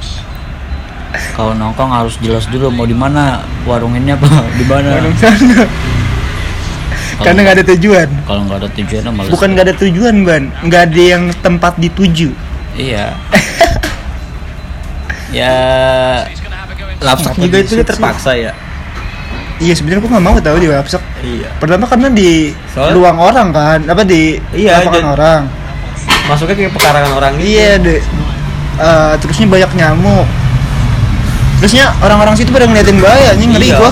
[1.33, 5.01] Kalau nongkrong harus jelas dulu mau di mana warung ini apa di mana.
[5.01, 5.65] Warung sana
[7.25, 9.01] Karena nggak ada tujuan Kalau nggak ada tujuan.
[9.33, 12.48] Bukan nggak ada tujuan ban nggak ada yang tempat dituju
[12.79, 13.11] Iya.
[15.35, 15.55] ya
[16.99, 18.51] Lapsak juga itu di dia terpaksa ya.
[19.59, 21.49] Iya sebenarnya gua nggak mau tahu di website Iya.
[21.59, 25.41] Pertama karena di Soalnya- ruang orang kan Apa di Iya, lapangan jadi- orang
[26.25, 27.47] Masuknya kayak pekarangan orang gitu.
[27.51, 28.01] Iya deh
[28.79, 30.25] Eh, Terusnya banyak nyamuk
[31.59, 33.77] Terusnya orang-orang situ pada ngeliatin bahaya anjing ngeri Iya.
[33.77, 33.91] gua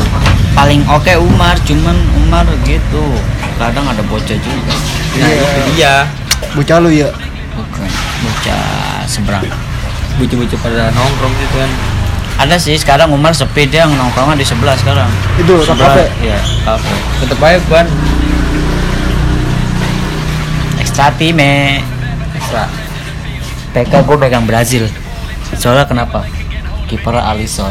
[0.58, 3.06] paling oke Umar, cuman Umar gitu.
[3.62, 4.74] Kadang ada bocah juga.
[5.14, 5.38] Nah, Iya.
[5.38, 5.96] itu dia.
[6.56, 7.10] Bocah lu ya
[7.54, 7.86] Bukan
[8.24, 8.77] bocah
[9.08, 9.48] seberang.
[10.22, 11.72] Bocah-bocah pada nongkrong gitu kan.
[12.38, 15.10] Ada sih sekarang Umar sepi dia nongkrongnya di sebelah sekarang.
[15.42, 16.94] Itu Sebelah, kafe Iya, kafe.
[17.26, 17.88] Tetep aja ban.
[20.78, 21.82] Ekstra time.
[22.38, 22.88] Ekstra.
[23.78, 24.90] PK gue pegang Brazil
[25.54, 26.26] soalnya kenapa
[26.90, 27.70] kiper Alisson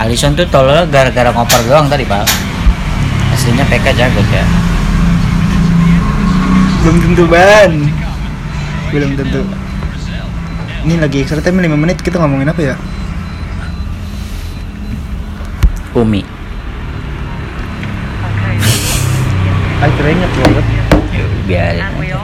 [0.00, 2.26] Alisson tuh tolol gara-gara ngoper doang tadi pak
[3.36, 4.44] aslinya PK jago ya
[6.82, 7.89] belum tentu ban
[8.90, 9.42] belum tentu.
[10.80, 12.74] Ini lagi extra time 5 menit kita ngomongin apa ya?
[15.94, 16.22] Umi.
[19.80, 20.66] Ay keringet banget.
[21.46, 22.20] Biarin go.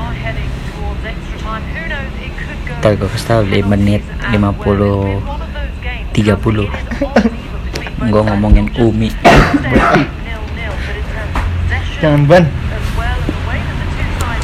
[2.77, 6.07] ntar gue kasih tau di menit 50 One of those games.
[6.15, 9.11] 30 gue ngomongin Umi.
[11.99, 12.45] Jangan ban.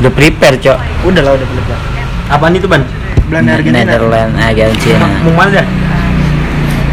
[0.03, 0.79] udah prepare cok.
[1.07, 1.92] Udah lah udah pelit
[2.33, 2.83] Apaan itu ban?
[3.29, 3.85] Belanda Argentina.
[3.85, 5.07] Netherlands Argentina.
[5.23, 5.67] Mau mana dah?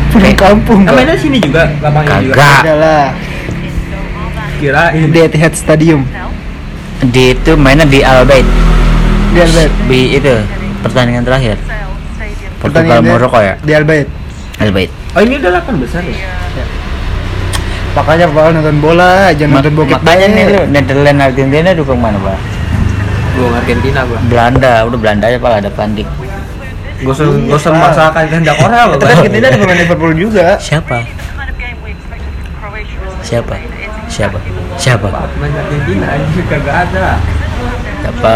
[0.09, 2.33] pulang kampung Kan mainnya sini juga, lapangnya juga.
[2.33, 2.61] kagak.
[2.65, 3.05] Udah lah
[4.57, 5.05] Kirain.
[5.13, 6.01] di Etihad Stadium.
[7.13, 8.43] Di itu mainnya di Albayt
[9.29, 10.33] di Albayt di itu
[10.81, 11.55] pertandingan terakhir.
[12.59, 13.55] Portugal Maroko ya?
[13.63, 14.07] di Albayt
[14.59, 16.27] Albayt Oh ini udah 8 besar ya?
[17.95, 22.37] makanya bakal nonton bola jangan nonton bokep makanya nih Netherlands Argentina dukung mana pak
[23.37, 24.19] Gua Argentina gua.
[24.25, 26.07] Belanda udah Belanda aja pak ada pandik
[26.99, 29.17] Gua usah Iya, gua usah memaksakan kehendak orang apa, tapi Bang?
[29.23, 30.47] Argentina ada pemain Liverpool juga.
[30.59, 30.97] Siapa?
[33.23, 33.55] Siapa?
[34.09, 34.37] Siapa?
[34.75, 35.07] Siapa?
[35.39, 37.07] Main Argentina anjir kagak ada.
[38.03, 38.35] siapa?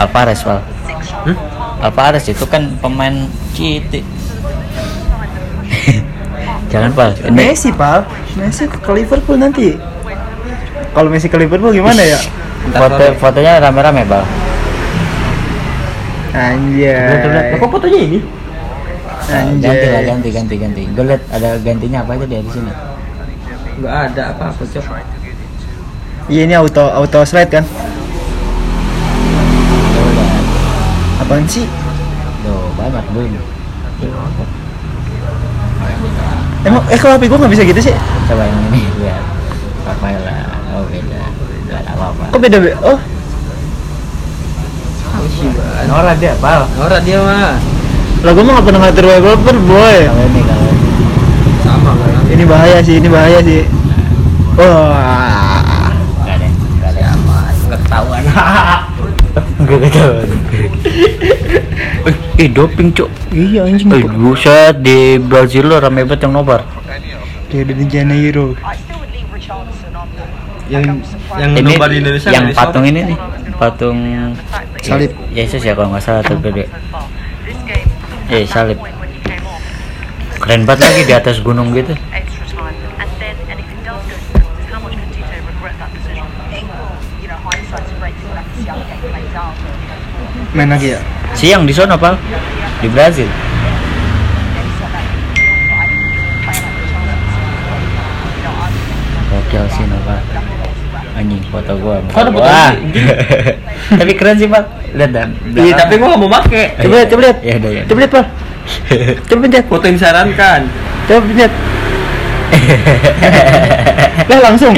[0.00, 0.60] Alvarez pak.
[1.28, 1.36] Hmm?
[1.84, 4.00] Alvarez itu kan pemain Citi
[6.72, 7.22] jangan pak.
[7.28, 8.02] Ini Messi pal
[8.34, 9.78] Messi ke Liverpool nanti.
[10.90, 12.18] Kalau Messi ke Liverpool gimana ya
[12.68, 14.24] foto fotonya rame-rame pak
[16.30, 17.58] anjay.
[17.58, 18.18] Kok fotonya ini?
[19.30, 20.82] ganti lah anjay ganti ganti ganti.
[20.90, 22.70] Gue liat ada gantinya apa aja dia di sini.
[23.80, 24.86] Enggak ada apa-apa, Cok.
[26.28, 27.64] iya ini auto auto slide kan?
[30.20, 30.28] Ya
[31.24, 31.66] apaan sih?
[32.44, 33.40] Tuh, banyak belum
[36.60, 37.94] emang eh kalau HP gua nggak bisa gitu sih?
[38.28, 39.24] Coba yang ini lihat.
[39.84, 40.44] Rafael lah.
[40.76, 41.39] Oh beda
[41.80, 42.24] nggak ada apa-apa.
[42.36, 43.00] Kok beda be oh.
[45.88, 47.56] Nora dia pal Norak dia mah.
[48.20, 49.98] lah gua mah nggak pernah ngatur wallpaper boy.
[50.04, 50.90] Kalau ini kalau ini.
[51.64, 52.22] Sama kan.
[52.28, 53.64] ini bahaya sih ini bahaya sih.
[54.60, 55.88] Wah
[56.20, 57.02] nggak ada nggak ada.
[57.16, 58.22] Aman, enggak ketahuan.
[59.64, 60.28] nggak ketahuan
[62.04, 63.88] eh, eh doping cok iya anjing.
[63.88, 66.68] Eh buset di Brazil lo rame banget yang nobar.
[67.48, 68.54] Kayak di Janeiro
[70.70, 70.84] yang
[71.34, 73.18] yang ini di Indonesia yang patung ini nih
[73.58, 73.98] patung
[74.80, 75.12] Salib.
[75.34, 76.70] Yesus ya kalau nggak salah tergede
[78.30, 78.78] eh salib.
[80.40, 81.92] Keren banget lagi di atas gunung gitu.
[90.54, 91.00] Main lagi ya?
[91.34, 92.14] Siang di sana pal
[92.80, 93.28] di Brazil.
[99.30, 100.49] Gokil sih Nova
[101.20, 102.00] Anjing foto gua.
[102.08, 102.72] Foto Wah.
[102.72, 102.96] ini.
[104.00, 104.64] Tapi keren sih pak.
[104.96, 106.80] Lihat dan Iya, tapi gua mau pakai.
[106.80, 107.38] coba lihat coba lihat.
[107.44, 108.26] Ya udah ya coba lihat pak.
[109.28, 110.60] Coba pencet Foto yang disarankan.
[111.06, 111.52] coba pencet
[114.30, 114.74] lah langsung.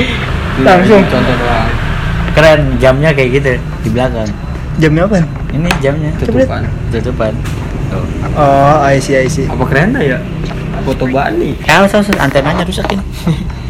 [0.60, 1.00] Langsung.
[1.08, 1.70] Contoh doang.
[2.32, 3.50] Keren jamnya kayak gitu
[3.84, 4.28] Di belakang.
[4.80, 5.16] Jamnya apa?
[5.52, 6.10] Ini jamnya.
[6.16, 6.62] Tutupan.
[6.88, 7.32] Tutupan.
[7.92, 8.04] Tuh.
[8.36, 9.44] Oh I see I see.
[9.44, 10.16] Apa keren ya?
[10.82, 11.54] Foto Bani.
[11.68, 12.98] Awas awas antenanya rusakin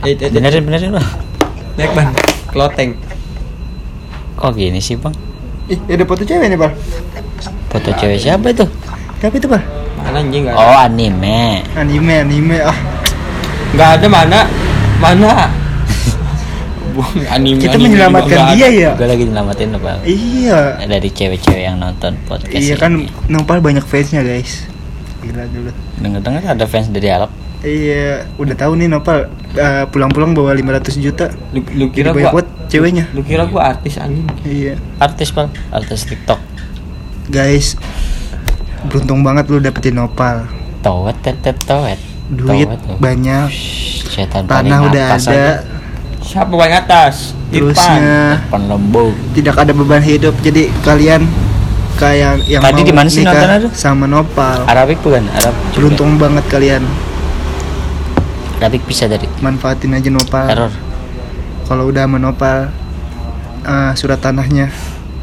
[0.00, 0.30] Eh, eh, eh.
[0.30, 1.06] Benerin benerin lah
[1.76, 2.08] Naik ban.
[2.48, 2.96] Kloteng.
[4.34, 5.12] Kok gini sih bang
[5.70, 6.72] ih ada foto cewek nih pak
[7.70, 8.66] Foto cewek siapa itu
[9.22, 9.62] siapa itu pak
[10.02, 10.90] Mana anjing enggak Oh ada?
[10.90, 12.74] anime anime anime ah
[13.70, 14.40] Enggak ada mana?
[14.98, 15.30] Mana?
[17.30, 17.62] Anime.
[17.62, 22.18] kita anime menyelamatkan juga dia ya Gue lagi nyelamatin bang iya Dari cewek-cewek yang nonton
[22.26, 23.06] podcast iya kan ini.
[23.30, 24.66] Nopal banyak fansnya guys
[25.22, 25.70] gila dulu
[26.02, 27.30] Dengar-dengar ada fans dari Arab
[27.64, 29.28] iya udah tahu nih Nopal.
[29.50, 31.26] Eh, pulang-pulang bawa 500 juta.
[31.50, 33.10] Lu, lu kira gua buat ceweknya.
[33.12, 34.26] Lu kira gua artis anjing?
[34.46, 34.78] iya.
[35.02, 35.50] Artis bang.
[35.74, 36.40] Artis TikTok.
[37.30, 37.78] Guys
[38.88, 40.48] beruntung banget lu dapetin Nopal.
[40.80, 42.00] Towet tetet towet
[42.32, 43.48] duit Towet banyak.
[44.08, 45.20] Setan tanah udah ada.
[45.20, 45.42] aja.
[46.20, 47.36] Siapa paling atas?
[47.50, 50.32] Terusnya lembut tidak ada beban hidup.
[50.40, 51.26] Jadi kalian
[51.98, 54.64] kayak yang Tadi mau di mana sih nikah sama Nopal.
[54.64, 55.26] Arabik bukan?
[55.28, 55.74] Arab juga.
[55.76, 56.82] beruntung banget kalian
[58.60, 60.44] Arabik bisa dari manfaatin aja Nopal.
[60.52, 60.72] Error.
[61.64, 62.68] Kalau udah menopal
[63.64, 64.68] eh, surat tanahnya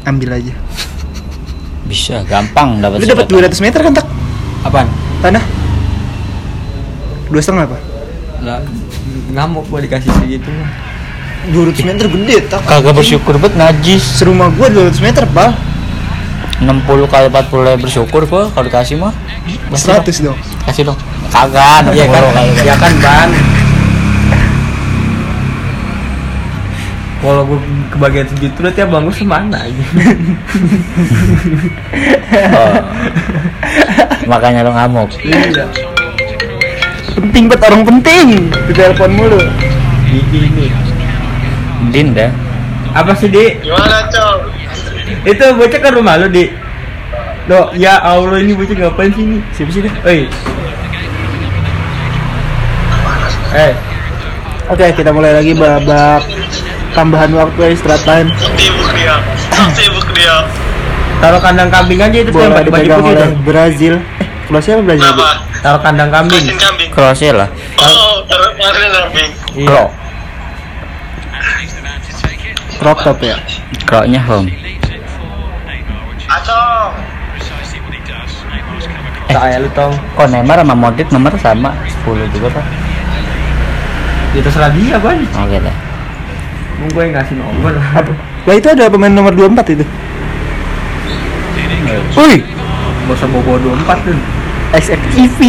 [0.02, 0.50] ambil aja.
[1.86, 4.06] Bisa gampang dapat lu dapat surat 200 meter kan tak?
[4.66, 4.90] Apaan?
[5.22, 5.44] tanah.
[7.30, 7.78] Dua setengah apa?
[8.42, 8.58] Lah,
[9.30, 10.50] ngamuk gua dikasih segitu.
[10.50, 10.74] mah.
[11.54, 12.66] 200 meter gede tak.
[12.66, 14.02] Kagak bersyukur bet najis.
[14.18, 15.54] Serumah gua 200 meter pal.
[16.58, 19.14] 60 kali 40 lah bersyukur gua kalau dikasih mah.
[19.70, 20.02] Kasih dong.
[20.02, 20.38] 100 dong.
[20.66, 20.98] Kasih dong
[21.28, 23.30] kagak Iya kan, 60 kali ya kan ban.
[27.18, 27.58] Kalau gue
[27.90, 29.84] kebagian segitu berarti abang gue semana aja.
[32.48, 32.74] Oh.
[34.24, 35.64] makanya lo ngamuk Iya.
[37.16, 39.40] penting bet orang penting di telepon mulu
[40.04, 40.66] Ini ini.
[41.90, 42.28] din dah
[42.92, 43.56] Apa sih di?
[43.58, 44.38] Gimana cok?
[45.24, 46.48] Itu bocah ke rumah lu di.
[47.44, 49.38] Lo ya Allah ini bocah ngapain sih ini?
[49.52, 50.28] siapa sih dia Oi.
[53.48, 53.72] Eh,
[54.68, 56.20] oke kita mulai lagi babak
[56.92, 59.16] tambahan waktu istirahat time Sibuk dia.
[59.72, 60.44] Sibuk dia.
[61.18, 63.40] taruh kandang kambing aja itu bola dipegang oleh tuh.
[63.42, 65.30] Brazil eh Kroasia apa Brazil Kenapa?
[65.58, 66.44] Taruh kandang kambing.
[66.54, 66.88] Kambing.
[66.92, 69.30] Kroasia lah Oh, taruh kemarin kambing.
[69.56, 69.82] Iya.
[72.78, 73.36] crop top ya
[73.82, 74.52] Kroknya home
[76.28, 76.92] Acong.
[79.28, 79.92] Tak ayah lu tong.
[80.12, 81.72] kok Neymar sama Modric nomor sama
[82.04, 82.64] 10 juga pak
[84.36, 85.76] Ya terserah dia oke dah
[86.78, 87.74] Mau gue yang ngasih nomor.
[88.46, 89.84] lah itu ada pemain nomor 24 itu?
[92.14, 92.40] Wih
[93.08, 93.58] Gak usah bawa bawa
[93.98, 94.18] 24 tuh.
[94.78, 95.40] XXEV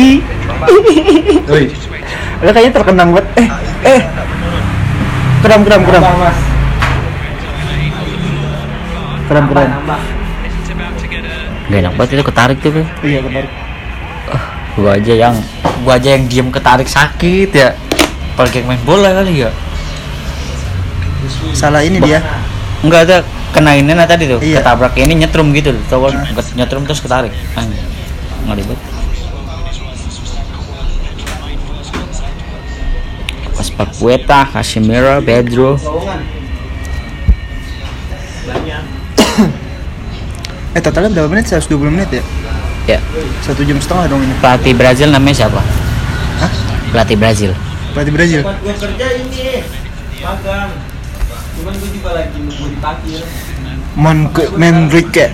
[1.54, 1.66] Oi.
[2.40, 3.26] Lah kayaknya terkenang banget.
[3.38, 3.48] Eh
[3.84, 4.02] eh.
[5.44, 6.02] Kram kram kram.
[6.02, 6.40] Apa, mas?
[9.30, 9.70] kram kram.
[11.70, 13.46] gak enak banget itu ketarik tuh iya benar
[14.74, 15.36] gua aja yang
[15.86, 17.78] gua aja yang diem ketarik sakit ya
[18.40, 19.52] apalagi yang main bola kali ya?
[21.52, 22.24] Salah ini dia.
[22.80, 23.18] Enggak ada
[23.52, 24.40] kena ini nah tadi tuh.
[24.40, 24.64] Iya.
[24.64, 26.24] ketabrak ini nyetrum gitu tuh tau kan
[26.56, 27.36] nyetrum terus ketarik.
[27.60, 27.84] Anjing.
[28.48, 28.80] ngeri banget
[33.60, 35.76] Paspakueta, Casemiro, Pedro.
[40.70, 41.52] Eh totalnya berapa menit?
[41.52, 42.24] 120 menit ya?
[42.88, 43.00] Ya.
[43.44, 44.32] Satu jam setengah dong ini.
[44.40, 45.60] Pelatih Brazil namanya siapa?
[46.40, 46.52] Hah?
[46.94, 47.52] pelatih Brazil
[47.94, 48.42] pelatih Brazil?
[48.46, 49.64] Gue kerja ini
[50.22, 50.72] magang.
[51.60, 53.22] Cuman gue juga lagi nunggu dipanggil.
[54.00, 55.28] Monke Menrique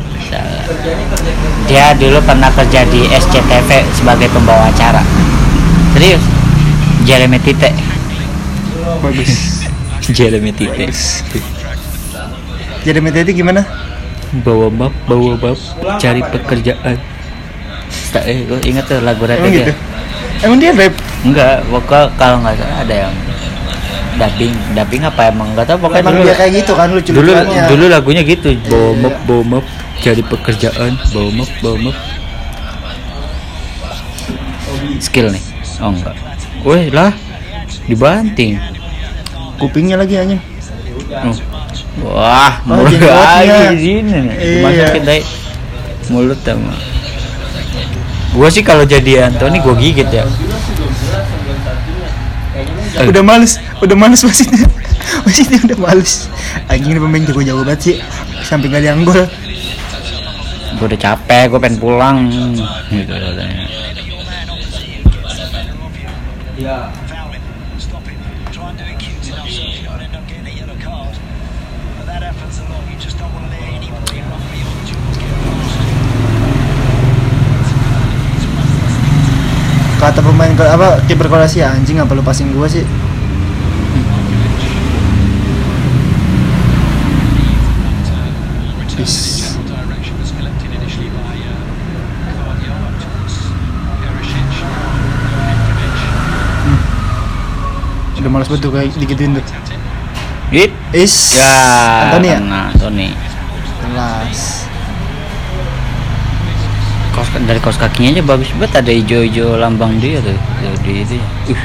[1.65, 5.01] dia dulu pernah kerja di SCTV sebagai pembawa acara.
[5.93, 6.23] Serius?
[7.05, 7.71] Jeremy Tite.
[9.01, 9.65] Bagus.
[10.09, 10.89] Jeremy Tite.
[12.85, 13.65] Jadi media itu gimana?
[14.45, 15.57] Bawa bab bawa bab
[15.97, 16.97] cari pekerjaan.
[18.13, 19.73] Tak eh gue inget tuh lagu rap emang gitu?
[19.73, 19.94] dia
[20.43, 20.93] emang dia rap?
[21.23, 23.13] Enggak vokal kalau nggak salah ada yang
[24.19, 24.53] dubbing.
[24.75, 25.47] Dubbing apa emang?
[25.55, 28.49] Nggak tahu pokoknya emang dulu dia kayak gitu kan lucu dulu lucuannya dulu lagunya gitu
[29.27, 29.65] bawa map
[30.03, 31.49] cari pekerjaan bawa map
[34.99, 35.43] skill nih?
[35.83, 36.15] Oh enggak.
[36.65, 37.11] Weh lah
[37.85, 38.59] dibanting.
[39.59, 40.41] Kupingnya lagi anjing.
[41.15, 41.35] Oh.
[42.11, 43.55] Wah, Oh, mulut jenggotnya.
[43.71, 44.35] lagi sini nih.
[44.35, 44.87] Iya.
[44.91, 45.23] Dimasukin
[46.11, 46.75] mulut sama.
[48.35, 50.27] Gua sih kalau jadi Anthony gua gigit ya.
[52.95, 53.11] Eh.
[53.11, 54.63] udah males udah males wasitnya
[55.27, 56.31] wasitnya udah males
[56.71, 57.95] anjing ini pemain jago jago banget sih
[58.47, 59.27] sampai gak ada yang gol
[60.75, 62.17] Gua udah capek, gua pengen pulang.
[62.91, 63.63] Gitu katanya.
[66.59, 67.04] Iya.
[80.05, 82.85] Kata pemain ke apa kiper Kroasia anjing apa lu passing gua sih
[88.95, 89.51] Bis.
[96.63, 96.79] Hmm.
[98.23, 99.45] Udah males banget tuh kayak digituin tuh.
[100.49, 100.71] Hit.
[100.95, 102.39] Is Ya, Anthony ya?
[102.39, 103.09] kena Anthony.
[107.35, 110.39] Dari kaos kakinya aja bagus banget ada hijau-hijau lambang dia tuh.
[110.87, 111.27] Di itu ya.
[111.51, 111.63] Uh.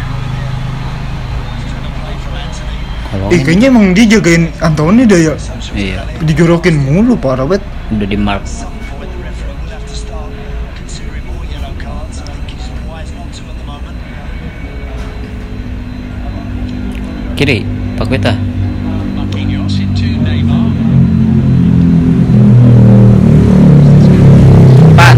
[3.11, 5.35] Kalau Eh kayaknya emang dia jagain Anthony dah ya
[5.75, 8.47] iya, Digorokin mulu parah banget udah di mark.
[17.41, 17.65] Kiri,
[17.97, 18.37] Pak Beta.
[24.93, 25.17] Pak.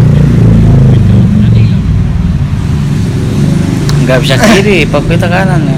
[4.03, 5.77] Nggak bisa kiri, Pak Beta kanan ya.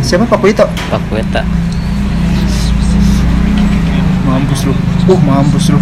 [0.00, 0.64] Siapa Pak Wito?
[0.88, 1.44] Pak Beta.
[4.24, 4.74] Mampus lu
[5.04, 5.78] Uh mampus lu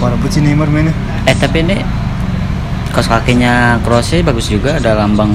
[0.00, 0.90] Parah banget sih Neymar mainnya
[1.28, 1.78] Eh tapi ini
[2.90, 5.30] kos kakinya Kroasia bagus juga ada lambang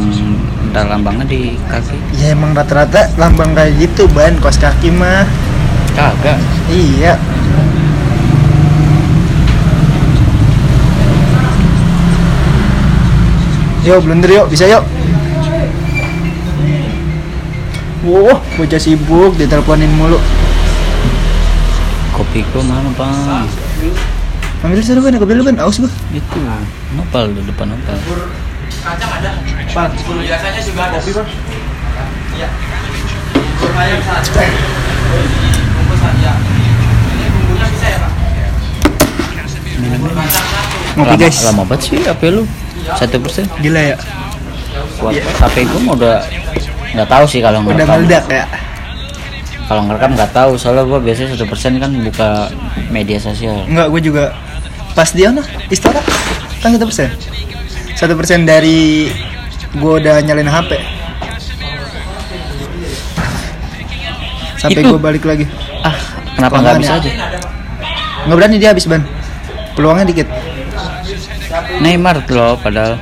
[0.72, 5.24] ada lambangnya di kaki Ya emang rata-rata lambang kayak gitu ban kos kaki mah.
[5.94, 7.16] kagak Iya.
[13.90, 14.86] Yuk blunder yuk bisa yuk.
[18.06, 20.22] Wah, bocah sibuk diteleponin mulu.
[22.20, 23.48] kopiku mana bang
[24.60, 25.88] Ambil sana ban, ambil ban, aus gua.
[26.12, 26.40] itu
[27.00, 27.96] nopal di depan nopal
[41.00, 41.38] Ngopi lama, guys.
[41.48, 42.44] lama banget sih HP lu
[42.96, 43.98] satu persen Gila ya.
[45.00, 46.24] Buat HP gue mau udah
[46.90, 48.46] nggak tahu sih kalau Udah meledak ya.
[49.66, 52.50] kalau ngerekam nggak tahu soalnya gue biasanya satu persen kan buka
[52.90, 54.24] media sosial Enggak, gue juga
[54.92, 56.02] pas dia nah Istora
[56.60, 57.10] kan satu persen.
[57.94, 59.08] Satu persen dari
[59.72, 60.72] gue udah nyalain HP.
[64.58, 65.46] Sampai gue balik lagi.
[65.80, 65.96] ah
[66.36, 67.10] kenapa nggak bisa aja
[68.28, 69.00] Nggak berani dia habis ban.
[69.74, 70.28] Peluangnya dikit.
[71.80, 73.00] Neymar tuh loh padahal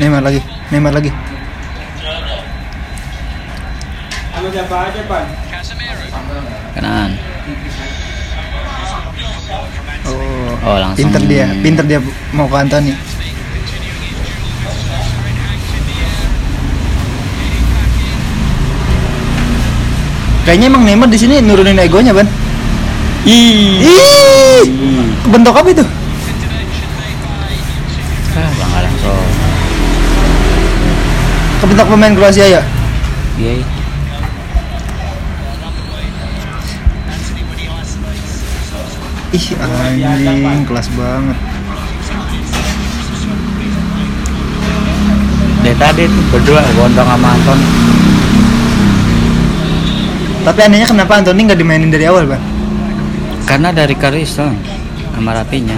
[0.00, 0.40] Neymar lagi.
[0.72, 1.12] Neymar lagi.
[6.72, 7.10] kanan
[10.08, 10.64] Oh.
[10.64, 12.00] oh langsung Pinter dia, pinter dia
[12.32, 12.96] mau ke Anthony.
[20.48, 22.39] Kayaknya emang Neymar di sini nurunin egonya, Ban.
[23.28, 23.84] Ih.
[23.84, 24.64] Ih,
[25.28, 25.84] bentuk apa itu?
[28.30, 29.26] ah bang langsung
[31.60, 32.62] Kebentuk pemain Kroasia ya?
[33.36, 33.66] iya iya.
[39.30, 41.38] Ih, anjing, kelas banget.
[45.60, 47.58] dari tadi tuh berdua gondong sama Anton
[50.40, 52.40] Tapi anehnya kenapa Anthony nggak dimainin dari awal, Bang?
[53.50, 54.54] Karena dari Karison
[55.10, 55.74] sama Rapinya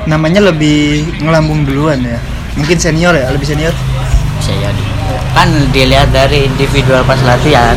[0.00, 2.18] Namanya lebih ngelambung duluan ya.
[2.56, 3.70] Mungkin senior ya, lebih senior.
[4.40, 4.84] bisa jadi
[5.30, 7.76] kan dilihat dari individual pas latihan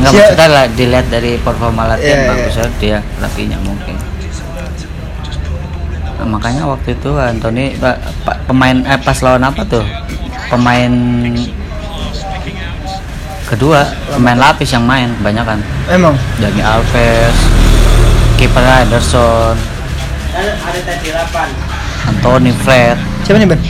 [0.00, 2.30] nggak Sia- maksudnya lah dilihat dari performa latihan Iya, iya.
[2.32, 3.96] bagus banget dia Rapinya mungkin
[6.16, 7.76] Nah, makanya waktu itu Anthony
[8.44, 9.84] pemain eh, pas lawan apa tuh
[10.48, 10.92] pemain
[13.50, 13.82] kedua
[14.14, 15.58] pemain lapis yang main banyak kan
[15.90, 16.14] Emang.
[16.38, 17.34] Dani Alves
[18.38, 19.58] kiper Anderson
[22.06, 22.96] Anthony Fred
[23.26, 23.60] Siapa nih, Ban?